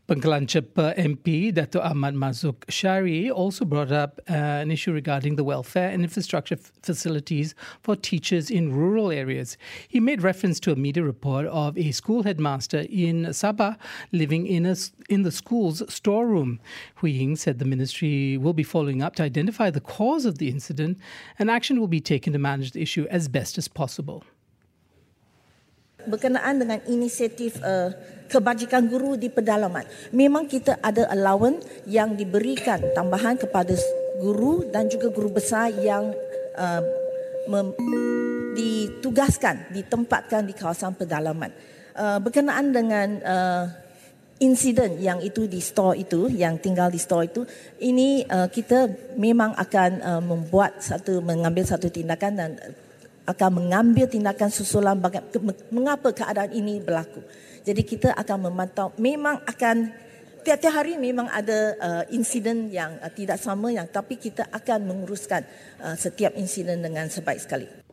Pengkalan 0.07 0.45
Chepa 0.45 0.95
MP 0.99 1.51
Dato 1.51 1.79
Ahmad 1.79 2.13
Marzuk 2.13 2.63
Shaary 2.67 3.31
also 3.31 3.65
brought 3.65 3.91
up 3.91 4.21
uh, 4.29 4.33
an 4.33 4.69
issue 4.69 4.91
regarding 4.91 5.35
the 5.35 5.43
welfare 5.43 5.89
and 5.89 6.03
infrastructure 6.03 6.53
f- 6.53 6.71
facilities 6.83 7.55
for 7.81 7.95
teachers 7.95 8.51
in 8.51 8.71
rural 8.71 9.09
areas. 9.09 9.57
He 9.87 9.99
made 9.99 10.21
reference 10.21 10.59
to 10.59 10.71
a 10.71 10.75
media 10.75 11.01
report 11.01 11.47
of 11.47 11.75
a 11.75 11.91
school 11.91 12.21
headmaster 12.21 12.85
in 12.87 13.23
Sabah 13.31 13.77
living 14.11 14.45
in, 14.45 14.67
a, 14.67 14.75
in 15.09 15.23
the 15.23 15.31
school's 15.31 15.81
storeroom. 15.91 16.59
Hui 16.97 17.09
Ying 17.09 17.35
said 17.35 17.57
the 17.57 17.65
ministry 17.65 18.37
will 18.37 18.53
be 18.53 18.61
following 18.61 19.01
up 19.01 19.15
to 19.15 19.23
identify 19.23 19.71
the 19.71 19.81
cause 19.81 20.25
of 20.25 20.37
the 20.37 20.49
incident 20.49 20.99
and 21.39 21.49
action 21.49 21.79
will 21.79 21.87
be 21.87 21.99
taken 21.99 22.31
to 22.33 22.37
manage 22.37 22.73
the 22.73 22.81
issue 22.83 23.07
as 23.09 23.27
best 23.27 23.57
as 23.57 23.67
possible. 23.67 24.23
Berkenaan 26.05 26.61
dengan 26.61 26.79
inisiatif 26.89 27.57
uh, 27.61 27.93
kebajikan 28.25 28.89
guru 28.89 29.13
di 29.17 29.29
pedalaman. 29.29 29.85
Memang 30.09 30.49
kita 30.49 30.81
ada 30.81 31.05
allowance 31.13 31.85
yang 31.85 32.17
diberikan 32.17 32.81
tambahan 32.97 33.37
kepada 33.37 33.77
guru 34.17 34.65
dan 34.71 34.89
juga 34.89 35.13
guru 35.13 35.29
besar 35.29 35.69
yang 35.75 36.09
uh, 36.57 36.81
mem- 37.51 37.77
ditugaskan, 38.55 39.75
ditempatkan 39.75 40.47
di 40.47 40.55
kawasan 40.55 40.95
pedalaman. 40.95 41.51
Uh, 41.95 42.19
berkenaan 42.23 42.71
dengan 42.71 43.07
uh, 43.23 43.65
insiden 44.39 44.99
yang 44.99 45.19
itu 45.23 45.47
di 45.47 45.63
store 45.63 45.95
itu, 45.95 46.27
yang 46.31 46.59
tinggal 46.59 46.91
di 46.91 46.99
store 46.99 47.27
itu, 47.27 47.43
ini 47.83 48.23
uh, 48.27 48.47
kita 48.51 48.91
memang 49.15 49.55
akan 49.55 49.91
uh, 50.03 50.23
membuat 50.23 50.79
satu, 50.83 51.23
mengambil 51.23 51.63
satu 51.63 51.87
tindakan 51.87 52.33
dan 52.35 52.51
akan 53.25 53.49
mengambil 53.61 54.05
tindakan 54.05 54.53
susulan 54.53 54.97
mengapa 55.73 56.13
keadaan 56.13 56.53
ini 56.53 56.77
berlaku. 56.81 57.25
Jadi 57.65 57.81
kita 57.81 58.09
akan 58.13 58.49
memantau 58.49 58.93
memang 59.01 59.41
akan 59.49 59.89
tiap-tiap 60.45 60.73
hari 60.77 61.01
memang 61.01 61.25
ada 61.33 61.59
uh, 61.81 62.03
insiden 62.13 62.69
yang 62.69 63.01
uh, 63.01 63.09
tidak 63.09 63.41
sama 63.41 63.73
yang 63.73 63.89
tapi 63.89 64.21
kita 64.21 64.45
akan 64.53 64.85
menguruskan 64.85 65.41
uh, 65.81 65.97
setiap 65.97 66.37
insiden 66.37 66.85
dengan 66.85 67.09
sebaik 67.09 67.41
sekali. 67.41 67.84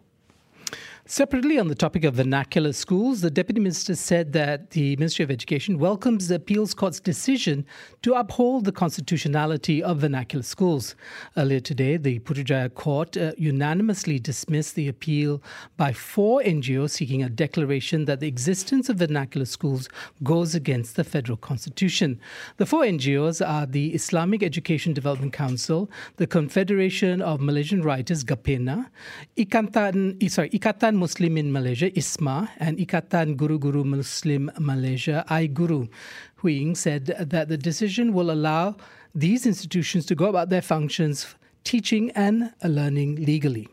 Separately, 1.04 1.59
on 1.59 1.66
the 1.66 1.75
topic 1.75 2.04
of 2.04 2.14
vernacular 2.14 2.73
schools, 2.73 3.23
the 3.23 3.30
Deputy 3.30 3.61
Minister 3.61 3.97
said 3.97 4.32
that 4.35 4.71
the 4.71 4.94
Ministry 4.97 5.25
of 5.25 5.32
Education 5.32 5.80
welcomes 5.80 6.28
the 6.28 6.37
Appeals 6.37 6.75
Court's 6.75 7.00
decision 7.00 7.66
to 8.02 8.14
uphold 8.14 8.64
the 8.64 8.73
constitutionality 8.73 9.82
of 9.82 9.99
vernacular 9.99 10.44
schools. 10.44 10.94
Earlier 11.37 11.59
today, 11.59 11.97
the 11.97 12.21
Putrajaya 12.21 12.73
Court 12.73 13.16
uh, 13.16 13.32
unanimously 13.37 14.21
dismissed 14.21 14.76
the 14.76 14.87
appeal 14.87 15.42
by 15.76 15.92
four 15.92 16.40
NGOs 16.42 16.90
seeking 16.90 17.21
a 17.21 17.28
declaration 17.28 18.04
that 18.04 18.21
the 18.21 18.28
existence 18.28 18.88
of 18.88 18.99
vernacular 18.99 19.47
schools 19.47 19.88
goes 20.23 20.54
against 20.54 20.94
the 20.94 21.02
federal 21.02 21.37
constitution. 21.37 22.21
The 22.59 22.66
four 22.66 22.85
NGOs 22.85 23.44
are 23.47 23.66
the 23.66 23.92
Islamic 23.92 24.44
Education 24.44 24.92
Development 24.92 25.32
Council, 25.32 25.90
the 26.18 26.28
Confederation 26.28 27.21
of 27.21 27.40
Malaysian 27.40 27.82
Writers, 27.82 28.23
GAPENA, 28.23 28.88
Ikatan, 29.37 30.30
sorry, 30.30 30.49
Ikatan 30.50 30.91
Ikatan 30.92 31.00
Muslimin 31.00 31.50
Malaysia, 31.50 31.88
ISMA, 31.96 32.49
and 32.61 32.76
Ikatan 32.76 33.37
Guru 33.37 33.58
Guru 33.58 33.84
Muslim 33.84 34.50
Malaysia, 34.61 35.25
iGuru. 35.28 35.88
Hui 36.37 36.52
Ying 36.52 36.75
said 36.75 37.06
that 37.18 37.49
the 37.49 37.56
decision 37.56 38.12
will 38.12 38.30
allow 38.30 38.76
these 39.14 39.46
institutions 39.46 40.04
to 40.06 40.14
go 40.14 40.26
about 40.26 40.50
their 40.50 40.61
functions, 40.61 41.34
teaching 41.64 42.11
and 42.12 42.52
learning 42.64 43.25
legally. 43.25 43.68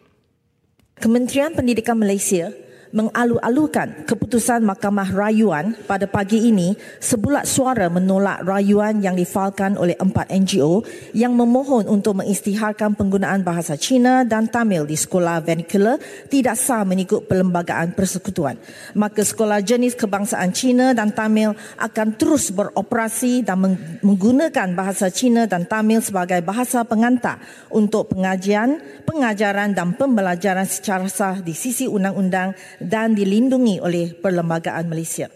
Kementerian 1.02 1.56
Pendidikan 1.56 2.00
Malaysia 2.00 2.54
mengalu-alukan 2.90 4.10
keputusan 4.10 4.66
Mahkamah 4.66 5.14
Rayuan 5.14 5.78
pada 5.86 6.10
pagi 6.10 6.50
ini 6.50 6.74
sebulat 6.98 7.46
suara 7.46 7.86
menolak 7.86 8.42
rayuan 8.42 9.02
yang 9.06 9.14
difalkan 9.14 9.78
oleh 9.78 9.94
empat 10.02 10.34
NGO 10.34 10.82
yang 11.14 11.38
memohon 11.38 11.86
untuk 11.86 12.18
mengistiharkan 12.18 12.98
penggunaan 12.98 13.46
bahasa 13.46 13.78
Cina 13.78 14.26
dan 14.26 14.50
Tamil 14.50 14.90
di 14.90 14.98
sekolah 14.98 15.38
vernacular 15.46 16.02
tidak 16.34 16.58
sah 16.58 16.82
mengikut 16.82 17.30
perlembagaan 17.30 17.94
persekutuan. 17.94 18.58
Maka 18.98 19.22
sekolah 19.22 19.62
jenis 19.62 19.94
kebangsaan 19.94 20.50
Cina 20.50 20.98
dan 20.98 21.14
Tamil 21.14 21.54
akan 21.78 22.18
terus 22.18 22.50
beroperasi 22.50 23.46
dan 23.46 23.78
menggunakan 24.02 24.74
bahasa 24.74 25.14
Cina 25.14 25.46
dan 25.46 25.70
Tamil 25.70 26.02
sebagai 26.02 26.42
bahasa 26.42 26.82
pengantar 26.82 27.38
untuk 27.70 28.10
pengajian, 28.10 28.82
pengajaran 29.06 29.78
dan 29.78 29.94
pembelajaran 29.94 30.66
secara 30.66 31.06
sah 31.06 31.38
di 31.38 31.54
sisi 31.54 31.86
undang-undang 31.86 32.58
dan 32.82 33.16
dilindungi 33.16 33.80
oleh 33.84 34.16
Perlembagaan 34.20 34.90
Malaysia. 34.90 35.30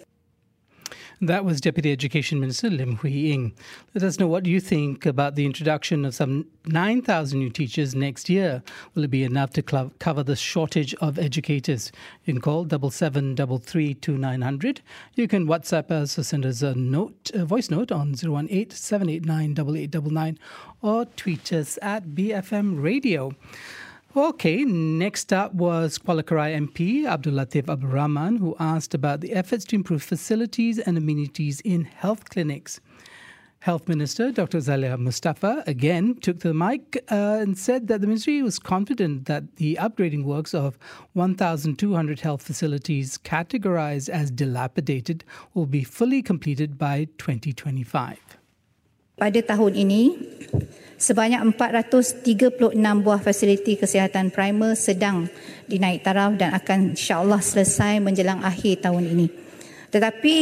That 1.21 1.45
was 1.45 1.61
Deputy 1.61 1.89
Education 1.89 2.41
Minister 2.41 2.69
Lim 2.69 2.97
Hui 2.97 3.11
Ying. 3.11 3.53
Let 3.93 4.03
us 4.03 4.19
know 4.19 4.27
what 4.27 4.45
you 4.45 4.59
think 4.59 5.05
about 5.05 5.35
the 5.35 5.45
introduction 5.45 6.03
of 6.03 6.13
some 6.13 6.47
9,000 6.65 7.39
new 7.39 7.49
teachers 7.49 7.95
next 7.95 8.29
year. 8.29 8.61
Will 8.93 9.05
it 9.05 9.09
be 9.09 9.23
enough 9.23 9.51
to 9.51 9.63
cl- 9.65 9.93
cover 9.99 10.21
the 10.21 10.35
shortage 10.35 10.93
of 10.95 11.17
educators? 11.17 11.93
You 12.25 12.33
can 12.33 12.41
call 12.41 12.65
double 12.65 12.91
seven 12.91 13.35
double 13.35 13.57
three 13.57 13.93
two 13.93 14.17
nine 14.17 14.41
hundred. 14.41 14.81
You 15.15 15.29
can 15.29 15.47
WhatsApp 15.47 15.91
us 15.91 16.19
or 16.19 16.23
send 16.23 16.45
us 16.45 16.61
a 16.61 16.75
note, 16.75 17.31
a 17.33 17.45
voice 17.45 17.69
note 17.69 17.93
on 17.93 18.15
018 18.21 18.71
789 18.71 20.39
or 20.81 21.05
tweet 21.05 21.53
us 21.53 21.79
at 21.81 22.07
BFM 22.07 22.83
Radio. 22.83 23.31
Okay, 24.15 24.63
next 24.63 25.33
up 25.33 25.55
was 25.55 25.97
Kuala 25.97 26.21
Krai 26.21 26.55
MP 26.55 27.03
Abdul 27.03 27.33
Latif 27.33 27.67
Abdul 27.67 27.89
Rahman, 27.89 28.35
who 28.35 28.55
asked 28.59 28.93
about 28.93 29.21
the 29.21 29.33
efforts 29.33 29.65
to 29.65 29.75
improve 29.75 30.03
facilities 30.03 30.77
and 30.77 30.99
amenities 30.99 31.61
in 31.61 31.85
health 31.85 32.29
clinics. 32.29 32.79
Health 33.61 33.87
Minister 33.87 34.31
Dr. 34.31 34.59
Zaliha 34.59 34.99
Mustafa 34.99 35.63
again 35.65 36.13
took 36.21 36.41
the 36.41 36.53
mic 36.53 37.03
uh, 37.09 37.39
and 37.41 37.57
said 37.57 37.87
that 37.87 38.01
the 38.01 38.07
ministry 38.07 38.43
was 38.43 38.59
confident 38.59 39.25
that 39.25 39.55
the 39.55 39.79
upgrading 39.81 40.25
works 40.25 40.53
of 40.53 40.77
1,200 41.13 42.19
health 42.19 42.43
facilities 42.43 43.17
categorized 43.17 44.09
as 44.09 44.29
dilapidated 44.29 45.23
will 45.55 45.65
be 45.65 45.83
fully 45.83 46.21
completed 46.21 46.77
by 46.77 47.07
2025. 47.17 48.19
Pada 49.17 49.41
tahun 49.41 49.73
ini, 49.73 50.21
sebanyak 51.03 51.43
436 51.51 52.79
buah 53.03 53.19
fasiliti 53.19 53.75
kesihatan 53.75 54.31
primer 54.31 54.79
sedang 54.79 55.27
dinaik 55.67 55.99
taraf 55.99 56.39
dan 56.39 56.55
akan 56.55 56.95
insyaAllah 56.95 57.43
selesai 57.43 57.99
menjelang 57.99 58.39
akhir 58.39 58.87
tahun 58.87 59.11
ini. 59.11 59.27
Tetapi 59.91 60.35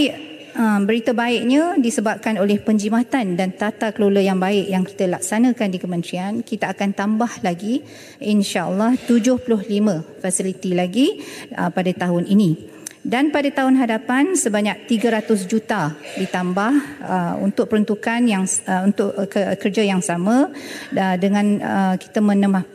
uh, 0.54 0.80
berita 0.86 1.18
baiknya 1.18 1.82
disebabkan 1.82 2.38
oleh 2.38 2.62
penjimatan 2.62 3.34
dan 3.34 3.58
tata 3.58 3.90
kelola 3.90 4.22
yang 4.22 4.38
baik 4.38 4.70
yang 4.70 4.86
kita 4.86 5.10
laksanakan 5.10 5.68
di 5.74 5.80
kementerian, 5.82 6.34
kita 6.46 6.70
akan 6.78 6.94
tambah 6.94 7.42
lagi 7.42 7.82
insya-Allah 8.22 9.02
75 9.10 10.22
fasiliti 10.22 10.78
lagi 10.78 11.26
uh, 11.58 11.74
pada 11.74 11.90
tahun 11.90 12.30
ini. 12.30 12.71
Dan 13.02 13.34
pada 13.34 13.50
tahun 13.50 13.82
hadapan 13.82 14.38
sebanyak 14.38 14.86
300 14.86 15.50
juta 15.50 15.98
ditambah 16.22 16.74
uh, 17.02 17.34
untuk 17.42 17.66
peruntukan 17.66 18.22
yang 18.30 18.46
uh, 18.46 18.86
untuk 18.86 19.18
uh, 19.18 19.58
kerja 19.58 19.82
yang 19.82 20.06
sama 20.06 20.54
uh, 20.94 21.16
dengan 21.18 21.46
uh, 21.66 21.96
kita 21.98 22.22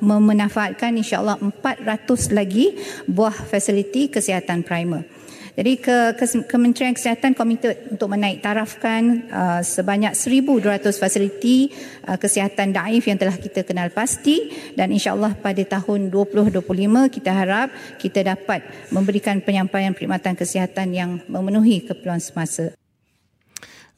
memanfaatkan 0.03 0.99
insya-Allah 0.99 1.39
400 1.39 2.35
lagi 2.35 2.75
buah 3.07 3.39
fasiliti 3.47 4.11
kesihatan 4.11 4.67
primer. 4.67 5.16
Jadi 5.57 5.73
ke, 5.81 6.13
ke 6.21 6.25
Kementerian 6.45 6.93
Kesihatan 6.93 7.33
komited 7.33 7.89
untuk 7.97 8.13
menaik 8.13 8.45
tarafkan 8.45 9.25
uh, 9.33 9.65
sebanyak 9.65 10.13
1,200 10.13 10.85
fasiliti 10.93 11.73
uh, 12.05 12.21
kesihatan 12.21 12.77
daif 12.77 13.09
yang 13.09 13.17
telah 13.17 13.41
kita 13.41 13.65
kenal 13.65 13.89
pasti 13.89 14.53
dan 14.77 14.93
insyaAllah 14.93 15.41
pada 15.41 15.65
tahun 15.65 16.13
2025 16.13 16.61
kita 17.09 17.33
harap 17.33 17.73
kita 17.97 18.37
dapat 18.37 18.69
memberikan 18.93 19.41
penyampaian 19.41 19.97
perkhidmatan 19.97 20.37
kesihatan 20.37 20.93
yang 20.93 21.11
memenuhi 21.25 21.89
keperluan 21.89 22.21
semasa. 22.21 22.77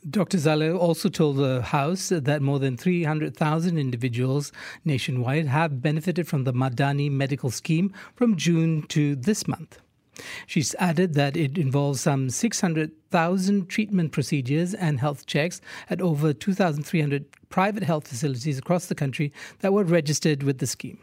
Dr. 0.06 0.38
Zale 0.38 0.70
also 0.70 1.10
told 1.10 1.42
the 1.42 1.74
House 1.74 2.14
that 2.14 2.38
more 2.38 2.62
than 2.62 2.78
300,000 2.78 3.34
individuals 3.76 4.54
nationwide 4.86 5.50
have 5.50 5.82
benefited 5.82 6.30
from 6.30 6.46
the 6.46 6.54
Madani 6.54 7.10
medical 7.10 7.50
scheme 7.50 7.90
from 8.14 8.38
June 8.38 8.86
to 8.94 9.18
this 9.18 9.50
month. 9.50 9.82
She's 10.46 10.74
added 10.78 11.14
that 11.14 11.36
it 11.36 11.58
involves 11.58 12.00
some 12.00 12.30
600,000 12.30 12.92
treatment 13.68 14.12
procedures 14.12 14.74
and 14.74 15.00
health 15.00 15.26
checks 15.26 15.60
at 15.90 16.00
over 16.00 16.32
2,300 16.32 17.24
private 17.48 17.82
health 17.82 18.08
facilities 18.08 18.58
across 18.58 18.86
the 18.86 18.94
country 18.94 19.32
that 19.60 19.72
were 19.72 19.84
registered 19.84 20.42
with 20.42 20.58
the 20.58 20.66
scheme. 20.66 20.98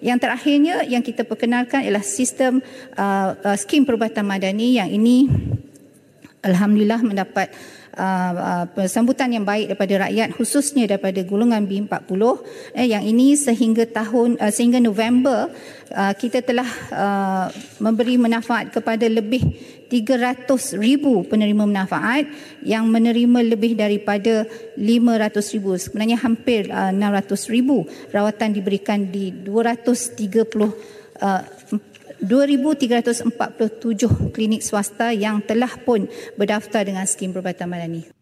Yang 0.00 0.24
terakhirnya 0.24 0.88
yang 0.88 1.04
kita 1.04 1.28
perkenalkan 1.28 1.84
ialah 1.84 2.00
sistem 2.00 2.64
uh, 2.96 3.36
uh, 3.44 3.56
skim 3.60 3.84
perubatan 3.84 4.24
madani 4.24 4.80
yang 4.80 4.88
ini 4.88 5.28
alhamdulillah 6.40 7.04
mendapat 7.04 7.52
uh, 7.96 8.66
uh, 8.70 8.86
sambutan 8.86 9.32
yang 9.32 9.46
baik 9.46 9.72
daripada 9.72 10.06
rakyat 10.06 10.34
khususnya 10.36 10.86
daripada 10.86 11.20
golongan 11.26 11.66
B40 11.66 12.22
eh, 12.76 12.86
yang 12.90 13.02
ini 13.02 13.34
sehingga 13.34 13.88
tahun 13.88 14.38
uh, 14.38 14.52
sehingga 14.52 14.78
November 14.78 15.50
uh, 15.94 16.12
kita 16.14 16.44
telah 16.44 16.68
uh, 16.92 17.46
memberi 17.82 18.20
manfaat 18.20 18.70
kepada 18.70 19.06
lebih 19.10 19.42
300 19.90 20.46
ribu 20.78 21.26
penerima 21.26 21.66
manfaat 21.66 22.30
yang 22.62 22.86
menerima 22.86 23.42
lebih 23.42 23.74
daripada 23.74 24.46
500 24.78 25.54
ribu. 25.58 25.74
Sebenarnya 25.74 26.22
hampir 26.22 26.70
uh, 26.70 26.94
600 26.94 27.54
ribu 27.54 27.90
rawatan 28.14 28.54
diberikan 28.54 29.10
di 29.10 29.34
230 29.34 30.30
uh, 31.20 31.42
2,347 32.20 34.32
klinik 34.32 34.60
swasta 34.60 35.16
yang 35.16 35.40
telah 35.40 35.72
pun 35.80 36.04
berdaftar 36.36 36.84
dengan 36.84 37.08
skim 37.08 37.32
perubatan 37.32 37.68
madani. 37.68 38.19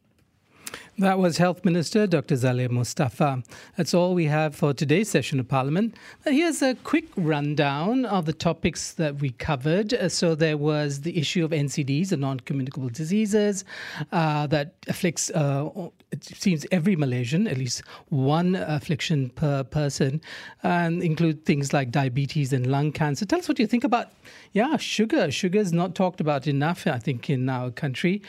That 1.01 1.21
was 1.21 1.39
Health 1.39 1.65
Minister 1.65 2.09
Dr. 2.09 2.35
Zaliha 2.35 2.71
Mustafa. 2.71 3.45
That's 3.77 3.95
all 3.95 4.15
we 4.15 4.25
have 4.25 4.57
for 4.57 4.75
today's 4.75 5.09
session 5.09 5.39
of 5.39 5.47
Parliament. 5.47 5.95
Here's 6.25 6.61
a 6.61 6.75
quick 6.75 7.05
rundown 7.17 8.05
of 8.05 8.27
the 8.27 8.33
topics 8.33 8.95
that 8.95 9.21
we 9.21 9.31
covered. 9.31 9.95
Uh, 9.95 10.09
so 10.09 10.35
there 10.35 10.57
was 10.57 11.03
the 11.03 11.17
issue 11.17 11.45
of 11.45 11.53
NCDs, 11.53 12.09
the 12.09 12.17
non-communicable 12.17 12.89
diseases, 12.89 13.65
uh, 14.11 14.49
that 14.49 14.75
afflicts, 14.89 15.31
uh, 15.31 15.71
it 16.11 16.25
seems, 16.25 16.67
every 16.73 16.97
Malaysian, 16.97 17.47
at 17.47 17.59
least 17.59 17.83
one 18.09 18.57
affliction 18.57 19.31
per 19.31 19.63
person, 19.63 20.21
and 20.65 21.01
include 21.01 21.45
things 21.45 21.73
like 21.73 21.93
diabetes 21.93 22.53
and 22.53 22.67
lung 22.67 22.91
cancer. 22.91 23.25
Tell 23.25 23.39
us 23.39 23.47
what 23.47 23.61
you 23.61 23.69
think 23.69 23.85
about, 23.85 24.09
yeah, 24.51 24.77
sugar. 24.79 25.31
Sugar 25.31 25.61
is 25.61 25.73
not 25.73 25.95
talked 25.95 26.21
about 26.21 26.49
enough, 26.49 26.89
I 26.89 26.99
think, 26.99 27.31
in 27.31 27.49
our 27.49 27.71
country. 27.71 28.21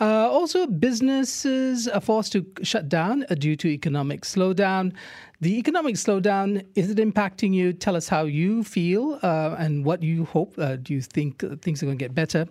Uh, 0.00 0.28
also, 0.28 0.66
businesses 0.66 1.86
are 1.86 2.00
forced 2.16 2.32
to 2.32 2.46
shut 2.62 2.88
down 2.88 3.26
due 3.38 3.56
to 3.56 3.68
economic 3.68 4.22
slowdown. 4.22 4.90
The 5.38 5.58
economic 5.58 5.96
slowdown, 5.96 6.64
is 6.74 6.88
it 6.90 6.96
impacting 6.96 7.52
you? 7.52 7.74
Tell 7.74 7.94
us 7.94 8.08
how 8.08 8.24
you 8.24 8.64
feel 8.64 9.18
uh, 9.22 9.54
and 9.58 9.84
what 9.84 10.02
you 10.02 10.24
hope. 10.24 10.58
Uh, 10.58 10.76
do 10.76 10.94
you 10.94 11.02
think 11.02 11.44
things 11.60 11.82
are 11.82 11.86
going 11.86 11.98
to 11.98 12.02
get 12.02 12.14
better? 12.14 12.46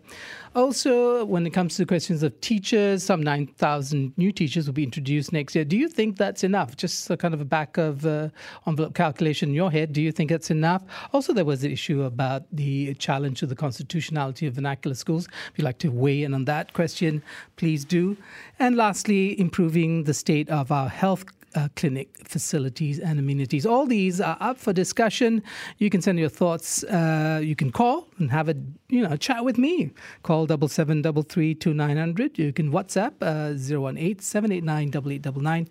Also, 0.54 1.26
when 1.26 1.48
it 1.48 1.50
comes 1.50 1.76
to 1.76 1.82
the 1.82 1.88
questions 1.88 2.22
of 2.22 2.40
teachers, 2.42 3.02
some 3.02 3.24
9,000 3.24 4.14
new 4.18 4.32
teachers 4.32 4.68
will 4.68 4.76
be 4.76 4.84
introduced 4.84 5.34
next 5.34 5.56
year. 5.56 5.66
Do 5.66 5.76
you 5.76 5.90
think 5.90 6.18
that's 6.18 6.44
enough? 6.44 6.78
Just 6.78 7.10
a 7.10 7.18
kind 7.18 7.34
of 7.34 7.42
a 7.42 7.46
back 7.46 7.80
of 7.80 8.06
uh, 8.06 8.30
envelope 8.68 8.94
calculation 8.94 9.50
in 9.50 9.56
your 9.56 9.72
head. 9.72 9.92
Do 9.92 10.00
you 10.00 10.12
think 10.12 10.30
that's 10.30 10.52
enough? 10.52 10.84
Also, 11.12 11.34
there 11.34 11.44
was 11.44 11.62
the 11.62 11.72
issue 11.72 12.04
about 12.04 12.44
the 12.52 12.94
challenge 12.96 13.40
to 13.40 13.48
the 13.48 13.56
constitutionality 13.56 14.46
of 14.46 14.54
vernacular 14.54 14.94
schools. 14.94 15.28
If 15.52 15.58
you'd 15.58 15.66
like 15.66 15.80
to 15.80 15.90
weigh 15.90 16.22
in 16.22 16.36
on 16.36 16.46
that 16.46 16.74
question, 16.74 17.24
please 17.56 17.84
do. 17.84 18.16
And 18.60 18.76
lastly, 18.76 19.40
improving 19.40 20.04
the 20.04 20.14
state 20.14 20.52
of 20.52 20.72
our 20.72 20.88
health 20.88 21.26
uh, 21.56 21.70
clinic 21.76 22.10
facilities 22.28 23.00
and 23.00 23.18
amenities. 23.20 23.66
All 23.66 23.86
these 23.86 24.22
are 24.22 24.38
up 24.40 24.58
for 24.58 24.74
discussion. 24.74 25.42
You 25.78 25.90
can 25.90 26.02
send 26.02 26.20
your 26.20 26.30
thoughts. 26.30 26.84
Uh, 26.84 27.42
you 27.44 27.56
can 27.56 27.72
call 27.72 28.08
and 28.18 28.32
have 28.32 28.50
a 28.50 28.56
you 28.90 29.02
know 29.08 29.16
chat 29.18 29.44
with 29.44 29.58
me. 29.58 29.92
Call 30.24 30.46
double 30.46 30.68
seven 30.68 31.02
double 31.02 31.24
three 31.24 31.56
two 31.56 31.74
nine 31.74 31.98
hundred. 31.98 32.38
You 32.38 32.54
can 32.54 32.72
WhatsApp 32.72 33.14
uh, 33.22 33.56
zero 33.58 33.82
one 33.82 33.98
eight 33.98 34.22
seven 34.22 34.52
eight 34.52 34.64
nine 34.64 34.92
double 34.92 35.12
eight 35.12 35.22
double 35.22 35.42
nine. 35.42 35.68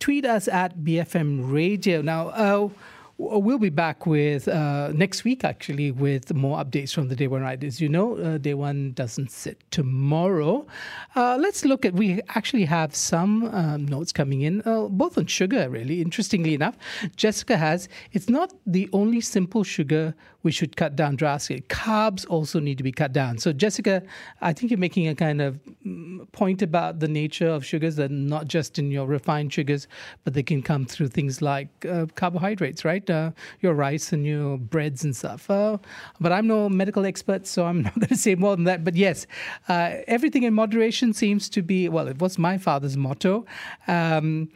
Tweet 0.00 0.24
us 0.24 0.48
at 0.48 0.78
BFM 0.78 1.52
Radio. 1.52 2.02
Now. 2.02 2.28
Uh, 2.28 2.68
We'll 3.22 3.58
be 3.58 3.68
back 3.68 4.06
with 4.06 4.48
uh, 4.48 4.92
next 4.94 5.24
week, 5.24 5.44
actually, 5.44 5.90
with 5.90 6.32
more 6.32 6.56
updates 6.56 6.94
from 6.94 7.08
the 7.08 7.14
Dewan 7.14 7.42
Rakyat. 7.42 7.64
As 7.64 7.78
you 7.78 7.86
know, 7.90 8.16
uh, 8.16 8.38
Day 8.38 8.54
One 8.54 8.92
doesn't 8.92 9.30
sit 9.30 9.62
tomorrow. 9.70 10.66
Uh, 11.14 11.36
let's 11.38 11.66
look 11.66 11.84
at, 11.84 11.92
we 11.92 12.22
actually 12.30 12.64
have 12.64 12.96
some 12.96 13.44
um, 13.54 13.84
notes 13.84 14.10
coming 14.10 14.40
in, 14.40 14.62
uh, 14.64 14.88
both 14.88 15.18
on 15.18 15.26
sugar, 15.26 15.68
really. 15.68 16.00
Interestingly 16.00 16.54
enough, 16.54 16.78
Jessica 17.14 17.58
has, 17.58 17.90
it's 18.12 18.30
not 18.30 18.54
the 18.66 18.88
only 18.94 19.20
simple 19.20 19.64
sugar 19.64 20.14
we 20.42 20.50
should 20.50 20.74
cut 20.76 20.96
down 20.96 21.16
drastically. 21.16 21.62
Carbs 21.68 22.26
also 22.30 22.58
need 22.58 22.78
to 22.78 22.84
be 22.84 22.92
cut 22.92 23.12
down. 23.12 23.36
So, 23.36 23.52
Jessica, 23.52 24.02
I 24.40 24.54
think 24.54 24.70
you're 24.70 24.78
making 24.78 25.08
a 25.08 25.14
kind 25.14 25.42
of 25.42 25.60
mm, 25.86 26.32
point 26.32 26.62
about 26.62 27.00
the 27.00 27.08
nature 27.08 27.48
of 27.48 27.66
sugars 27.66 27.96
that 27.96 28.10
not 28.10 28.48
just 28.48 28.78
in 28.78 28.90
your 28.90 29.06
refined 29.06 29.52
sugars, 29.52 29.86
but 30.24 30.32
they 30.32 30.42
can 30.42 30.62
come 30.62 30.86
through 30.86 31.08
things 31.08 31.42
like 31.42 31.68
uh, 31.84 32.06
carbohydrates, 32.14 32.82
right? 32.86 33.09
Uh, 33.10 33.32
your 33.60 33.74
rice 33.74 34.12
and 34.12 34.24
your 34.24 34.58
breads 34.58 35.04
and 35.04 35.14
stuff. 35.14 35.50
Uh, 35.50 35.78
but 36.20 36.32
I'm 36.32 36.46
no 36.46 36.68
medical 36.68 37.04
expert, 37.04 37.46
so 37.46 37.66
I'm 37.66 37.82
not 37.86 37.94
going 37.94 38.08
to 38.08 38.16
say 38.16 38.34
more 38.34 38.56
than 38.56 38.64
that. 38.64 38.84
But 38.84 38.96
yes, 38.96 39.26
uh, 39.68 39.96
everything 40.06 40.44
in 40.44 40.54
moderation 40.54 41.12
seems 41.12 41.48
to 41.50 41.62
be, 41.62 41.88
well, 41.88 42.08
it 42.08 42.20
was 42.20 42.38
my 42.38 42.58
father's 42.58 42.96
motto. 42.96 43.44
Um, 43.86 44.50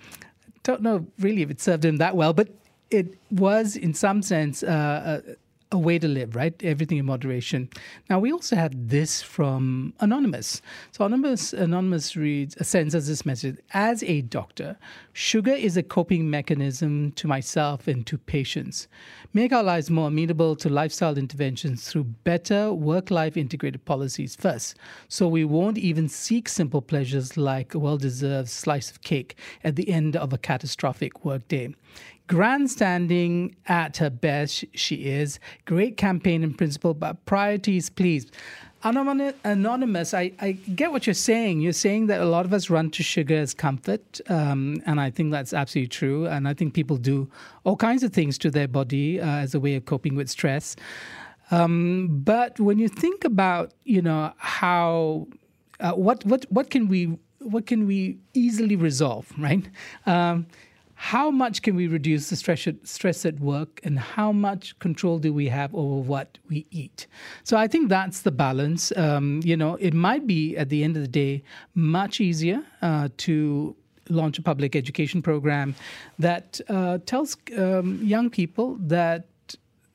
don't 0.63 0.83
know 0.83 1.07
really 1.19 1.43
if 1.43 1.51
it 1.51 1.61
served 1.61 1.85
him 1.85 1.97
that 1.99 2.17
well, 2.17 2.33
but 2.33 2.49
it 2.91 3.19
was, 3.31 3.77
in 3.77 3.95
some 3.95 4.23
sense, 4.23 4.63
uh, 4.63 5.21
uh 5.27 5.35
a 5.75 5.79
way 5.79 5.99
to 5.99 6.09
live, 6.09 6.35
right? 6.35 6.55
Everything 6.63 6.99
in 6.99 7.05
moderation. 7.05 7.69
Now 8.09 8.21
we 8.21 8.33
also 8.33 8.57
had 8.57 8.89
this 8.89 9.21
from 9.21 9.93
Anonymous. 10.01 10.63
So 10.93 11.05
Anonymous 11.05 11.53
Anonymous 11.53 12.17
reads 12.17 12.57
sends 12.67 12.95
us 12.95 13.09
this 13.09 13.27
message. 13.27 13.59
As 13.73 14.03
a 14.05 14.23
doctor, 14.23 14.79
sugar 15.13 15.53
is 15.53 15.77
a 15.77 15.83
coping 15.83 16.31
mechanism 16.31 17.13
to 17.13 17.27
myself 17.27 17.89
and 17.89 18.07
to 18.07 18.17
patients. 18.17 18.89
Make 19.33 19.53
our 19.53 19.65
lives 19.65 19.91
more 19.91 20.09
amenable 20.09 20.55
to 20.57 20.69
lifestyle 20.69 21.19
interventions 21.19 21.89
through 21.89 22.05
better 22.05 22.73
work-life 22.73 23.37
integrated 23.37 23.85
policies 23.85 24.37
first. 24.37 24.77
So 25.09 25.27
we 25.27 25.45
won't 25.45 25.77
even 25.77 26.09
seek 26.09 26.49
simple 26.49 26.83
pleasures 26.83 27.37
like 27.37 27.75
a 27.75 27.81
well-deserved 27.81 28.49
slice 28.49 28.93
of 28.93 29.03
cake 29.03 29.37
at 29.65 29.75
the 29.75 29.89
end 29.89 30.15
of 30.15 30.33
a 30.33 30.39
catastrophic 30.39 31.25
workday 31.25 31.75
grandstanding 32.27 33.55
at 33.67 33.99
her 33.99 34.11
best, 34.11 34.65
she 34.75 34.97
is. 35.07 35.39
Great 35.65 35.97
campaign 35.97 36.43
in 36.43 36.55
principle, 36.55 36.95
but 36.95 37.25
priorities, 37.27 37.91
please. 37.91 38.31
Anonymous, 38.83 40.13
I, 40.13 40.33
I 40.41 40.53
get 40.53 40.93
what 40.93 41.07
you're 41.07 41.15
saying. 41.15 41.63
You're 41.63 41.73
saying 41.73 42.07
that 42.09 42.21
a 42.21 42.27
lot 42.27 42.45
of 42.45 42.53
us 42.53 42.69
run 42.69 42.91
to 42.91 43.03
sugar 43.03 43.37
as 43.37 43.55
comfort, 43.55 44.21
um, 44.29 44.83
and 44.85 45.01
I 45.01 45.11
think 45.11 45.33
that's 45.33 45.55
absolutely 45.55 45.89
true. 45.89 46.27
And 46.27 46.47
I 46.47 46.53
think 46.53 46.75
people 46.75 46.99
do 46.99 47.31
all 47.65 47.77
kinds 47.77 48.03
of 48.03 48.13
things 48.13 48.37
to 48.39 48.51
their 48.51 48.69
body 48.69 49.23
uh, 49.23 49.27
as 49.27 49.55
a 49.55 49.61
way 49.61 49.75
of 49.75 49.87
coping 49.87 50.17
with 50.17 50.29
stress. 50.29 50.77
Um, 51.51 52.21
but 52.25 52.61
when 52.61 52.79
you 52.79 52.89
think 52.89 53.25
about, 53.25 53.73
you 53.85 54.03
know, 54.03 54.35
how 54.37 55.29
uh, 55.81 55.93
what 55.93 56.25
what 56.27 56.45
what 56.51 56.69
can 56.69 56.89
we 56.89 57.17
what 57.39 57.65
can 57.67 57.87
we 57.87 58.19
easily 58.35 58.77
resolve, 58.77 59.33
right? 59.39 59.67
Um, 60.05 60.47
how 61.05 61.31
much 61.31 61.61
can 61.61 61.77
we 61.77 61.87
reduce 61.87 62.31
the 62.31 62.37
stress 62.37 62.67
at, 62.67 62.77
stress 62.89 63.27
at 63.27 63.39
work 63.39 63.79
and 63.85 63.99
how 63.99 64.33
much 64.33 64.79
control 64.79 65.19
do 65.19 65.35
we 65.35 65.49
have 65.49 65.75
over 65.75 65.97
what 65.97 66.39
we 66.49 66.67
eat? 66.71 67.07
So 67.43 67.59
I 67.59 67.67
think 67.69 67.91
that's 67.91 68.23
the 68.23 68.31
balance. 68.31 68.91
Um, 68.97 69.43
you 69.45 69.55
know, 69.55 69.75
it 69.75 69.93
might 69.93 70.27
be 70.27 70.57
at 70.57 70.71
the 70.71 70.83
end 70.83 70.97
of 70.97 71.03
the 71.03 71.09
day 71.25 71.43
much 71.75 72.23
easier 72.23 72.65
uh, 72.81 73.11
to 73.19 73.77
launch 74.09 74.39
a 74.39 74.43
public 74.43 74.75
education 74.75 75.21
program 75.21 75.75
that 76.19 76.59
uh, 76.71 76.97
tells 77.05 77.37
um, 77.59 78.01
young 78.03 78.31
people 78.31 78.79
that 78.81 79.27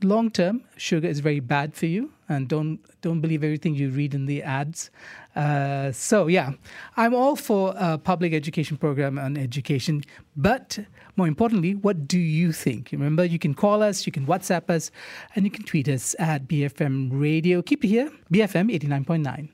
long 0.03 0.31
term 0.31 0.63
sugar 0.77 1.07
is 1.07 1.19
very 1.19 1.39
bad 1.39 1.75
for 1.75 1.85
you 1.85 2.11
and 2.27 2.47
don't 2.47 2.79
don't 3.01 3.21
believe 3.21 3.43
everything 3.43 3.75
you 3.75 3.89
read 3.89 4.13
in 4.13 4.25
the 4.25 4.41
ads. 4.43 4.89
Uh, 5.35 5.91
so 5.91 6.27
yeah 6.27 6.51
i'm 6.97 7.13
all 7.13 7.35
for 7.35 7.73
a 7.77 7.97
public 7.97 8.33
education 8.33 8.75
program 8.75 9.17
on 9.17 9.37
education 9.37 10.01
but 10.35 10.79
more 11.15 11.27
importantly 11.27 11.75
what 11.75 12.07
do 12.07 12.17
you 12.17 12.51
think? 12.51 12.89
Remember 12.91 13.23
you 13.23 13.39
can 13.39 13.53
call 13.53 13.83
us 13.83 14.05
you 14.05 14.11
can 14.11 14.25
whatsapp 14.25 14.69
us 14.69 14.91
and 15.35 15.45
you 15.45 15.51
can 15.51 15.63
tweet 15.63 15.87
us 15.87 16.15
at 16.19 16.47
bfm 16.47 17.09
radio. 17.11 17.61
Keep 17.61 17.85
it 17.85 17.87
here 17.87 18.11
bfm 18.31 18.71
89.9 18.79 19.49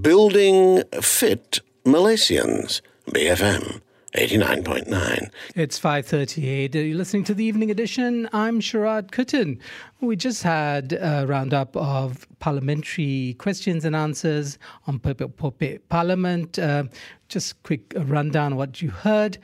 building 0.00 0.82
fit 1.00 1.60
malaysians 1.84 2.80
bfm 3.08 3.80
89.9. 4.14 5.30
It's 5.54 5.80
5.38. 5.80 6.74
You're 6.74 6.96
listening 6.96 7.24
to 7.24 7.34
the 7.34 7.44
evening 7.44 7.70
edition. 7.70 8.28
I'm 8.34 8.60
Sharad 8.60 9.10
Kuttan. 9.10 9.58
We 10.02 10.16
just 10.16 10.42
had 10.42 10.92
a 10.92 11.24
roundup 11.26 11.74
of 11.76 12.26
parliamentary 12.38 13.36
questions 13.38 13.86
and 13.86 13.96
answers 13.96 14.58
on 14.86 14.98
Parliament. 15.88 16.58
Uh, 16.58 16.84
just 17.28 17.62
quick 17.62 17.94
rundown 17.96 18.56
what 18.56 18.82
you 18.82 18.90
heard. 18.90 19.38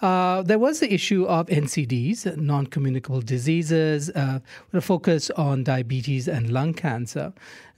Uh, 0.00 0.42
there 0.42 0.58
was 0.58 0.78
the 0.78 0.94
issue 0.94 1.24
of 1.24 1.48
NCDs, 1.48 2.36
non-communicable 2.36 3.22
diseases, 3.22 4.08
uh, 4.10 4.38
with 4.70 4.84
a 4.84 4.86
focus 4.86 5.30
on 5.30 5.64
diabetes 5.64 6.28
and 6.28 6.50
lung 6.50 6.74
cancer. 6.74 7.32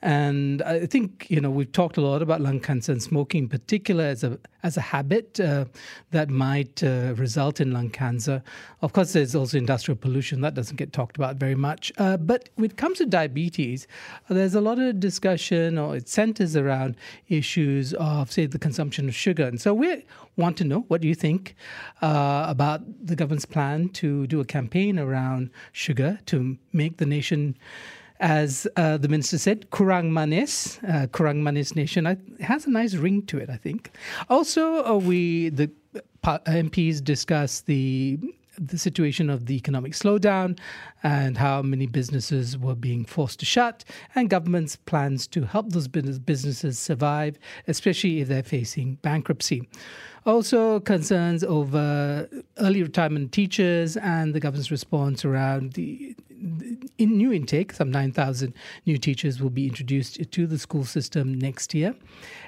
And 0.04 0.60
I 0.60 0.84
think 0.84 1.26
you 1.30 1.40
know 1.40 1.50
we've 1.50 1.72
talked 1.72 1.96
a 1.96 2.02
lot 2.02 2.20
about 2.20 2.42
lung 2.42 2.60
cancer 2.60 2.92
and 2.92 3.02
smoking, 3.02 3.44
in 3.44 3.48
particular 3.48 4.04
as 4.04 4.22
a 4.22 4.38
as 4.62 4.76
a 4.76 4.82
habit 4.82 5.40
uh, 5.40 5.64
that 6.10 6.28
might 6.28 6.82
uh, 6.82 7.14
result 7.16 7.58
in 7.58 7.72
lung 7.72 7.88
cancer. 7.88 8.42
Of 8.82 8.92
course, 8.92 9.14
there's 9.14 9.34
also 9.34 9.56
industrial 9.56 9.96
pollution 9.96 10.42
that 10.42 10.52
doesn't 10.52 10.76
get 10.76 10.92
talked 10.92 11.16
about 11.16 11.36
very 11.36 11.54
much. 11.54 11.90
Uh, 11.96 12.18
but 12.18 12.50
when 12.56 12.70
it 12.70 12.76
comes 12.76 12.98
to 12.98 13.06
diabetes, 13.06 13.86
there's 14.28 14.54
a 14.54 14.60
lot 14.60 14.78
of 14.78 15.00
discussion, 15.00 15.78
or 15.78 15.96
it 15.96 16.06
centers 16.06 16.54
around 16.54 16.96
issues 17.28 17.94
of, 17.94 18.30
say, 18.30 18.44
the 18.44 18.58
consumption 18.58 19.08
of 19.08 19.14
sugar. 19.14 19.44
And 19.46 19.58
so 19.58 19.72
we 19.72 20.04
want 20.36 20.58
to 20.58 20.64
know 20.64 20.80
what 20.88 21.00
do 21.00 21.08
you 21.08 21.14
think 21.14 21.56
uh, 22.02 22.44
about 22.46 22.82
the 23.06 23.16
government's 23.16 23.46
plan 23.46 23.88
to 23.90 24.26
do 24.26 24.38
a 24.40 24.44
campaign 24.44 24.98
around 24.98 25.48
sugar 25.72 26.18
to 26.26 26.58
make 26.74 26.98
the 26.98 27.06
nation 27.06 27.56
as 28.20 28.66
uh, 28.76 28.96
the 28.96 29.08
minister 29.08 29.38
said, 29.38 29.70
Kurang 29.70 30.10
Manis, 30.10 30.78
uh, 30.86 31.06
Kurang 31.12 31.42
Manis 31.42 31.74
Nation. 31.74 32.06
It 32.06 32.20
has 32.40 32.66
a 32.66 32.70
nice 32.70 32.94
ring 32.94 33.22
to 33.26 33.38
it, 33.38 33.50
I 33.50 33.56
think. 33.56 33.90
Also, 34.28 34.84
uh, 34.84 34.96
we 34.96 35.48
the 35.50 35.70
MPs 36.24 37.02
discussed 37.02 37.66
the 37.66 38.18
the 38.56 38.78
situation 38.78 39.30
of 39.30 39.46
the 39.46 39.56
economic 39.56 39.92
slowdown 39.92 40.56
and 41.02 41.36
how 41.36 41.60
many 41.60 41.88
businesses 41.88 42.56
were 42.56 42.76
being 42.76 43.04
forced 43.04 43.40
to 43.40 43.46
shut, 43.46 43.84
and 44.14 44.30
government's 44.30 44.76
plans 44.76 45.26
to 45.26 45.44
help 45.44 45.70
those 45.70 45.88
businesses 45.88 46.78
survive, 46.78 47.36
especially 47.66 48.20
if 48.20 48.28
they're 48.28 48.42
facing 48.44 48.94
bankruptcy. 49.02 49.68
Also, 50.26 50.80
concerns 50.80 51.44
over 51.44 52.28
early 52.58 52.82
retirement 52.82 53.32
teachers 53.32 53.96
and 53.98 54.34
the 54.34 54.40
government's 54.40 54.70
response 54.70 55.24
around 55.24 55.74
the 55.74 56.16
in 56.98 57.16
new 57.16 57.32
intake, 57.32 57.72
some 57.72 57.90
9,000 57.90 58.52
new 58.84 58.98
teachers 58.98 59.40
will 59.40 59.50
be 59.50 59.66
introduced 59.66 60.30
to 60.30 60.46
the 60.46 60.58
school 60.58 60.84
system 60.84 61.38
next 61.38 61.72
year, 61.72 61.94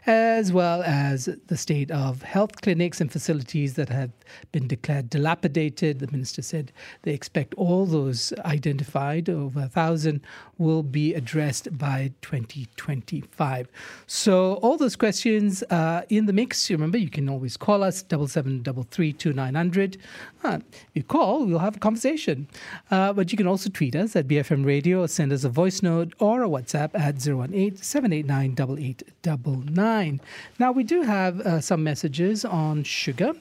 as 0.06 0.52
well 0.52 0.82
as 0.82 1.30
the 1.46 1.56
state 1.56 1.90
of 1.90 2.22
health 2.22 2.60
clinics 2.60 3.00
and 3.00 3.10
facilities 3.10 3.74
that 3.74 3.88
have 3.88 4.10
been 4.52 4.66
declared 4.66 5.08
dilapidated. 5.08 6.00
The 6.00 6.10
minister 6.10 6.42
said 6.42 6.72
they 7.02 7.12
expect 7.12 7.54
all 7.54 7.86
those 7.86 8.34
identified, 8.44 9.30
over 9.30 9.60
a 9.60 9.68
thousand, 9.68 10.20
will 10.58 10.82
be 10.82 11.14
addressed 11.14 11.76
by 11.78 12.12
2025. 12.20 13.68
So 14.06 14.54
all 14.54 14.76
those 14.76 14.96
questions 14.96 15.62
are 15.70 16.04
in 16.10 16.26
the 16.26 16.32
mix. 16.32 16.70
Remember, 16.70 16.98
you 16.98 17.10
can 17.10 17.28
always 17.28 17.56
call 17.56 17.82
us, 17.82 18.02
double 18.02 18.28
seven 18.28 18.62
double 18.62 18.82
three 18.90 19.12
two 19.12 19.32
nine 19.32 19.54
hundred. 19.54 19.96
Uh, 20.44 20.58
you 20.92 21.02
call, 21.02 21.46
we'll 21.46 21.58
have 21.58 21.76
a 21.76 21.80
conversation. 21.80 22.46
Uh, 22.90 23.12
but 23.12 23.32
you 23.32 23.38
can 23.38 23.46
also 23.46 23.70
tweet 23.70 23.85
us 23.94 24.16
at 24.16 24.26
BFM 24.26 24.64
Radio 24.64 25.02
or 25.02 25.08
send 25.08 25.32
us 25.32 25.44
a 25.44 25.48
voice 25.48 25.82
note 25.82 26.14
or 26.18 26.42
a 26.42 26.48
WhatsApp 26.48 26.90
at 26.98 27.16
018 27.24 27.76
789 27.76 28.52
8899. 28.52 30.20
Now, 30.58 30.72
we 30.72 30.82
do 30.82 31.02
have 31.02 31.40
uh, 31.40 31.60
some 31.60 31.84
messages 31.84 32.44
on 32.44 32.82
sugar. 32.82 33.34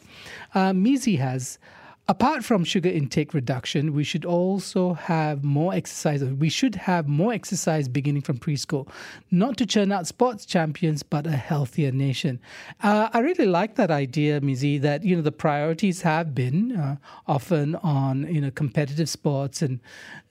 Uh, 0.53 0.71
Mizi 0.71 1.17
has 1.17 1.57
apart 2.07 2.43
from 2.43 2.63
sugar 2.63 2.89
intake 2.89 3.33
reduction, 3.33 3.93
we 3.93 4.03
should 4.03 4.25
also 4.25 4.93
have 4.93 5.43
more 5.43 5.73
exercise. 5.73 6.23
We 6.23 6.49
should 6.49 6.75
have 6.75 7.07
more 7.07 7.33
exercise 7.33 7.87
beginning 7.87 8.21
from 8.21 8.37
preschool, 8.37 8.87
not 9.31 9.57
to 9.57 9.65
churn 9.65 9.91
out 9.91 10.05
sports 10.07 10.45
champions, 10.45 11.03
but 11.03 11.25
a 11.25 11.31
healthier 11.31 11.91
nation. 11.91 12.39
Uh, 12.81 13.09
I 13.11 13.19
really 13.19 13.45
like 13.45 13.75
that 13.75 13.91
idea, 13.91 14.39
Mizi, 14.41 14.79
that 14.81 15.03
you 15.03 15.15
know 15.15 15.21
the 15.21 15.31
priorities 15.31 16.01
have 16.01 16.35
been 16.35 16.75
uh, 16.75 16.97
often 17.27 17.75
on 17.75 18.31
you 18.33 18.41
know 18.41 18.51
competitive 18.51 19.09
sports 19.09 19.61
and 19.61 19.79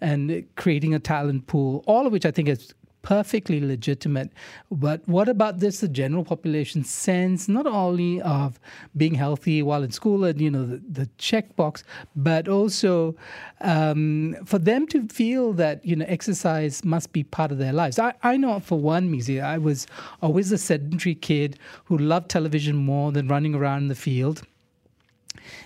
and 0.00 0.44
creating 0.56 0.94
a 0.94 0.98
talent 0.98 1.46
pool, 1.46 1.82
all 1.86 2.06
of 2.06 2.12
which 2.12 2.26
I 2.26 2.30
think 2.30 2.48
is 2.48 2.74
perfectly 3.04 3.60
legitimate. 3.60 4.32
But 4.72 5.06
what 5.06 5.28
about 5.28 5.60
this, 5.60 5.80
the 5.80 5.88
general 5.88 6.24
population 6.24 6.82
sense 6.82 7.48
not 7.48 7.66
only 7.66 8.20
of 8.22 8.58
being 8.96 9.14
healthy 9.14 9.62
while 9.62 9.84
in 9.84 9.92
school 9.92 10.24
and, 10.24 10.40
you 10.40 10.50
know, 10.50 10.64
the, 10.64 10.82
the 10.90 11.06
checkbox, 11.18 11.84
but 12.16 12.48
also 12.48 13.14
um, 13.60 14.34
for 14.44 14.58
them 14.58 14.86
to 14.88 15.06
feel 15.08 15.52
that, 15.52 15.84
you 15.84 15.94
know, 15.94 16.06
exercise 16.08 16.84
must 16.84 17.12
be 17.12 17.22
part 17.22 17.52
of 17.52 17.58
their 17.58 17.74
lives. 17.74 17.98
I, 17.98 18.14
I 18.22 18.36
know 18.36 18.58
for 18.58 18.80
one, 18.80 19.12
Mizi, 19.12 19.40
I 19.42 19.58
was 19.58 19.86
always 20.22 20.50
a 20.50 20.58
sedentary 20.58 21.14
kid 21.14 21.58
who 21.84 21.98
loved 21.98 22.30
television 22.30 22.74
more 22.74 23.12
than 23.12 23.28
running 23.28 23.54
around 23.54 23.82
in 23.82 23.88
the 23.88 23.94
field 23.94 24.42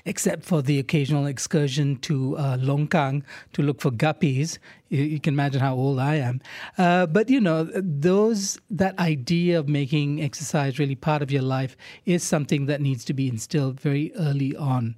except 0.05 0.45
for 0.45 0.63
the 0.63 0.79
occasional 0.79 1.27
excursion 1.27 1.97
to 1.99 2.37
uh, 2.37 2.57
Longkang 2.57 3.23
to 3.53 3.63
look 3.63 3.81
for 3.81 3.91
guppies. 3.91 4.59
You, 4.89 5.03
you, 5.03 5.21
can 5.21 5.35
imagine 5.35 5.61
how 5.61 5.75
old 5.75 5.99
I 5.99 6.17
am. 6.17 6.41
Uh, 6.77 7.07
but 7.07 7.29
you 7.29 7.41
know, 7.41 7.65
those 7.75 8.59
that 8.71 8.99
idea 8.99 9.59
of 9.59 9.69
making 9.69 10.23
exercise 10.23 10.79
really 10.79 10.95
part 10.95 11.23
of 11.23 11.31
your 11.31 11.43
life 11.43 11.77
is 12.07 12.23
something 12.23 12.67
that 12.67 12.81
needs 12.81 13.05
to 13.07 13.13
be 13.13 13.29
instilled 13.29 13.81
very 13.81 14.13
early 14.17 14.57
on. 14.57 14.97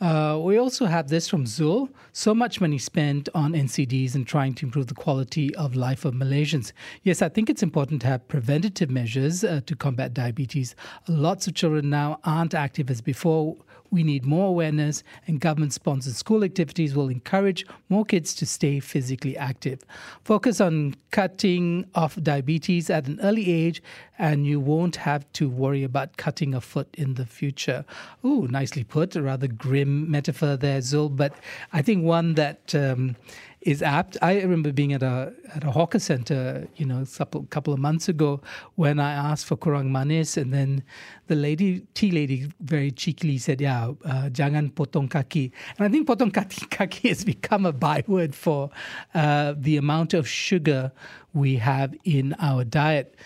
Uh, 0.00 0.38
we 0.38 0.58
also 0.58 0.86
have 0.86 1.08
this 1.08 1.28
from 1.28 1.44
Zul. 1.44 1.88
So 2.12 2.34
much 2.34 2.60
money 2.60 2.78
spent 2.78 3.28
on 3.34 3.52
NCDs 3.52 4.14
and 4.14 4.26
trying 4.26 4.54
to 4.54 4.66
improve 4.66 4.88
the 4.88 4.94
quality 4.94 5.54
of 5.54 5.76
life 5.76 6.04
of 6.04 6.14
Malaysians. 6.14 6.72
Yes, 7.04 7.22
I 7.22 7.28
think 7.28 7.48
it's 7.48 7.62
important 7.62 8.02
to 8.02 8.08
have 8.08 8.26
preventative 8.28 8.90
measures 8.90 9.44
uh, 9.44 9.60
to 9.66 9.76
combat 9.76 10.12
diabetes. 10.12 10.74
Lots 11.08 11.46
of 11.46 11.54
children 11.54 11.90
now 11.90 12.18
aren't 12.24 12.54
active 12.54 12.90
as 12.90 13.00
before 13.00 13.56
we 13.94 14.02
need 14.02 14.26
more 14.26 14.48
awareness, 14.48 15.02
and 15.26 15.40
government 15.40 15.72
sponsored 15.72 16.14
school 16.14 16.44
activities 16.44 16.94
will 16.94 17.08
encourage 17.08 17.64
more 17.88 18.04
kids 18.04 18.34
to 18.34 18.44
stay 18.44 18.80
physically 18.80 19.36
active. 19.36 19.82
Focus 20.24 20.60
on 20.60 20.96
cutting 21.12 21.86
off 21.94 22.16
diabetes 22.20 22.90
at 22.90 23.06
an 23.06 23.20
early 23.22 23.50
age, 23.50 23.82
and 24.18 24.46
you 24.46 24.58
won't 24.58 24.96
have 24.96 25.24
to 25.34 25.48
worry 25.48 25.84
about 25.84 26.16
cutting 26.16 26.54
a 26.54 26.60
foot 26.60 26.88
in 26.94 27.14
the 27.14 27.24
future. 27.24 27.84
Ooh, 28.24 28.48
nicely 28.48 28.84
put. 28.84 29.14
A 29.14 29.22
rather 29.22 29.46
grim 29.46 30.10
metaphor 30.10 30.56
there, 30.56 30.80
Zul, 30.80 31.14
but 31.16 31.32
I 31.72 31.80
think 31.80 32.04
one 32.04 32.34
that. 32.34 32.74
Um, 32.74 33.16
is 33.64 33.82
apt. 33.82 34.16
I 34.22 34.40
remember 34.40 34.72
being 34.72 34.92
at 34.92 35.02
a 35.02 35.32
at 35.54 35.64
a 35.64 35.70
hawker 35.70 35.98
center, 35.98 36.68
you 36.76 36.84
know, 36.84 37.02
a 37.02 37.26
couple, 37.46 37.72
of 37.72 37.80
months 37.80 38.08
ago 38.08 38.40
when 38.76 39.00
I 39.00 39.12
asked 39.12 39.46
for 39.46 39.56
kurang 39.56 39.90
manis, 39.90 40.36
and 40.36 40.52
then 40.52 40.84
the 41.26 41.34
lady, 41.34 41.86
tea 41.94 42.10
lady, 42.10 42.52
very 42.60 42.90
cheekily 42.90 43.38
said, 43.38 43.60
"Yeah, 43.60 43.92
uh, 44.04 44.28
jangan 44.28 44.72
potong 44.72 45.10
kaki." 45.10 45.50
And 45.78 45.86
I 45.86 45.90
think 45.90 46.06
potong 46.06 46.32
kaki, 46.32 46.66
kaki 46.70 47.08
has 47.08 47.24
become 47.24 47.64
a 47.64 47.72
byword 47.72 48.34
for 48.34 48.70
uh, 49.14 49.54
the 49.56 49.76
amount 49.76 50.12
of 50.14 50.28
sugar 50.28 50.92
we 51.32 51.56
have 51.56 51.94
in 52.04 52.34
our 52.38 52.64
diet 52.64 53.16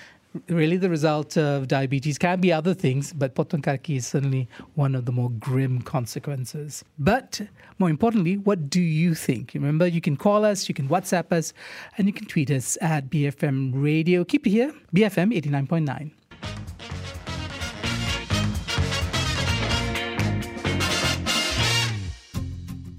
really 0.48 0.76
the 0.76 0.90
result 0.90 1.36
of 1.36 1.68
diabetes 1.68 2.18
can 2.18 2.40
be 2.40 2.52
other 2.52 2.74
things, 2.74 3.12
but 3.12 3.34
potong 3.34 3.62
kaki 3.62 3.96
is 3.96 4.06
certainly 4.06 4.48
one 4.74 4.94
of 4.94 5.04
the 5.04 5.12
more 5.12 5.30
grim 5.30 5.82
consequences. 5.82 6.84
But 6.98 7.40
more 7.78 7.90
importantly, 7.90 8.36
what 8.36 8.70
do 8.70 8.80
you 8.80 9.14
think? 9.14 9.52
Remember, 9.54 9.86
you 9.86 10.00
can 10.00 10.16
call 10.16 10.44
us, 10.44 10.68
you 10.68 10.74
can 10.74 10.88
WhatsApp 10.88 11.32
us, 11.32 11.52
and 11.96 12.06
you 12.06 12.12
can 12.12 12.26
tweet 12.26 12.50
us 12.50 12.76
at 12.80 13.10
BFM 13.10 13.72
Radio. 13.74 14.24
Keep 14.24 14.46
it 14.46 14.50
here, 14.50 14.72
BFM 14.94 15.34
89.9. 15.34 16.12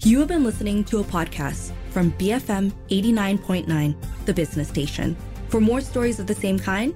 You 0.01 0.19
have 0.19 0.29
been 0.29 0.43
listening 0.43 0.83
to 0.85 0.99
a 0.99 1.03
podcast 1.03 1.71
from 1.91 2.11
BFM 2.13 2.71
89.9, 2.89 3.95
the 4.25 4.33
business 4.33 4.67
station. 4.67 5.15
For 5.49 5.59
more 5.59 5.81
stories 5.81 6.19
of 6.19 6.27
the 6.27 6.33
same 6.33 6.57
kind, 6.57 6.95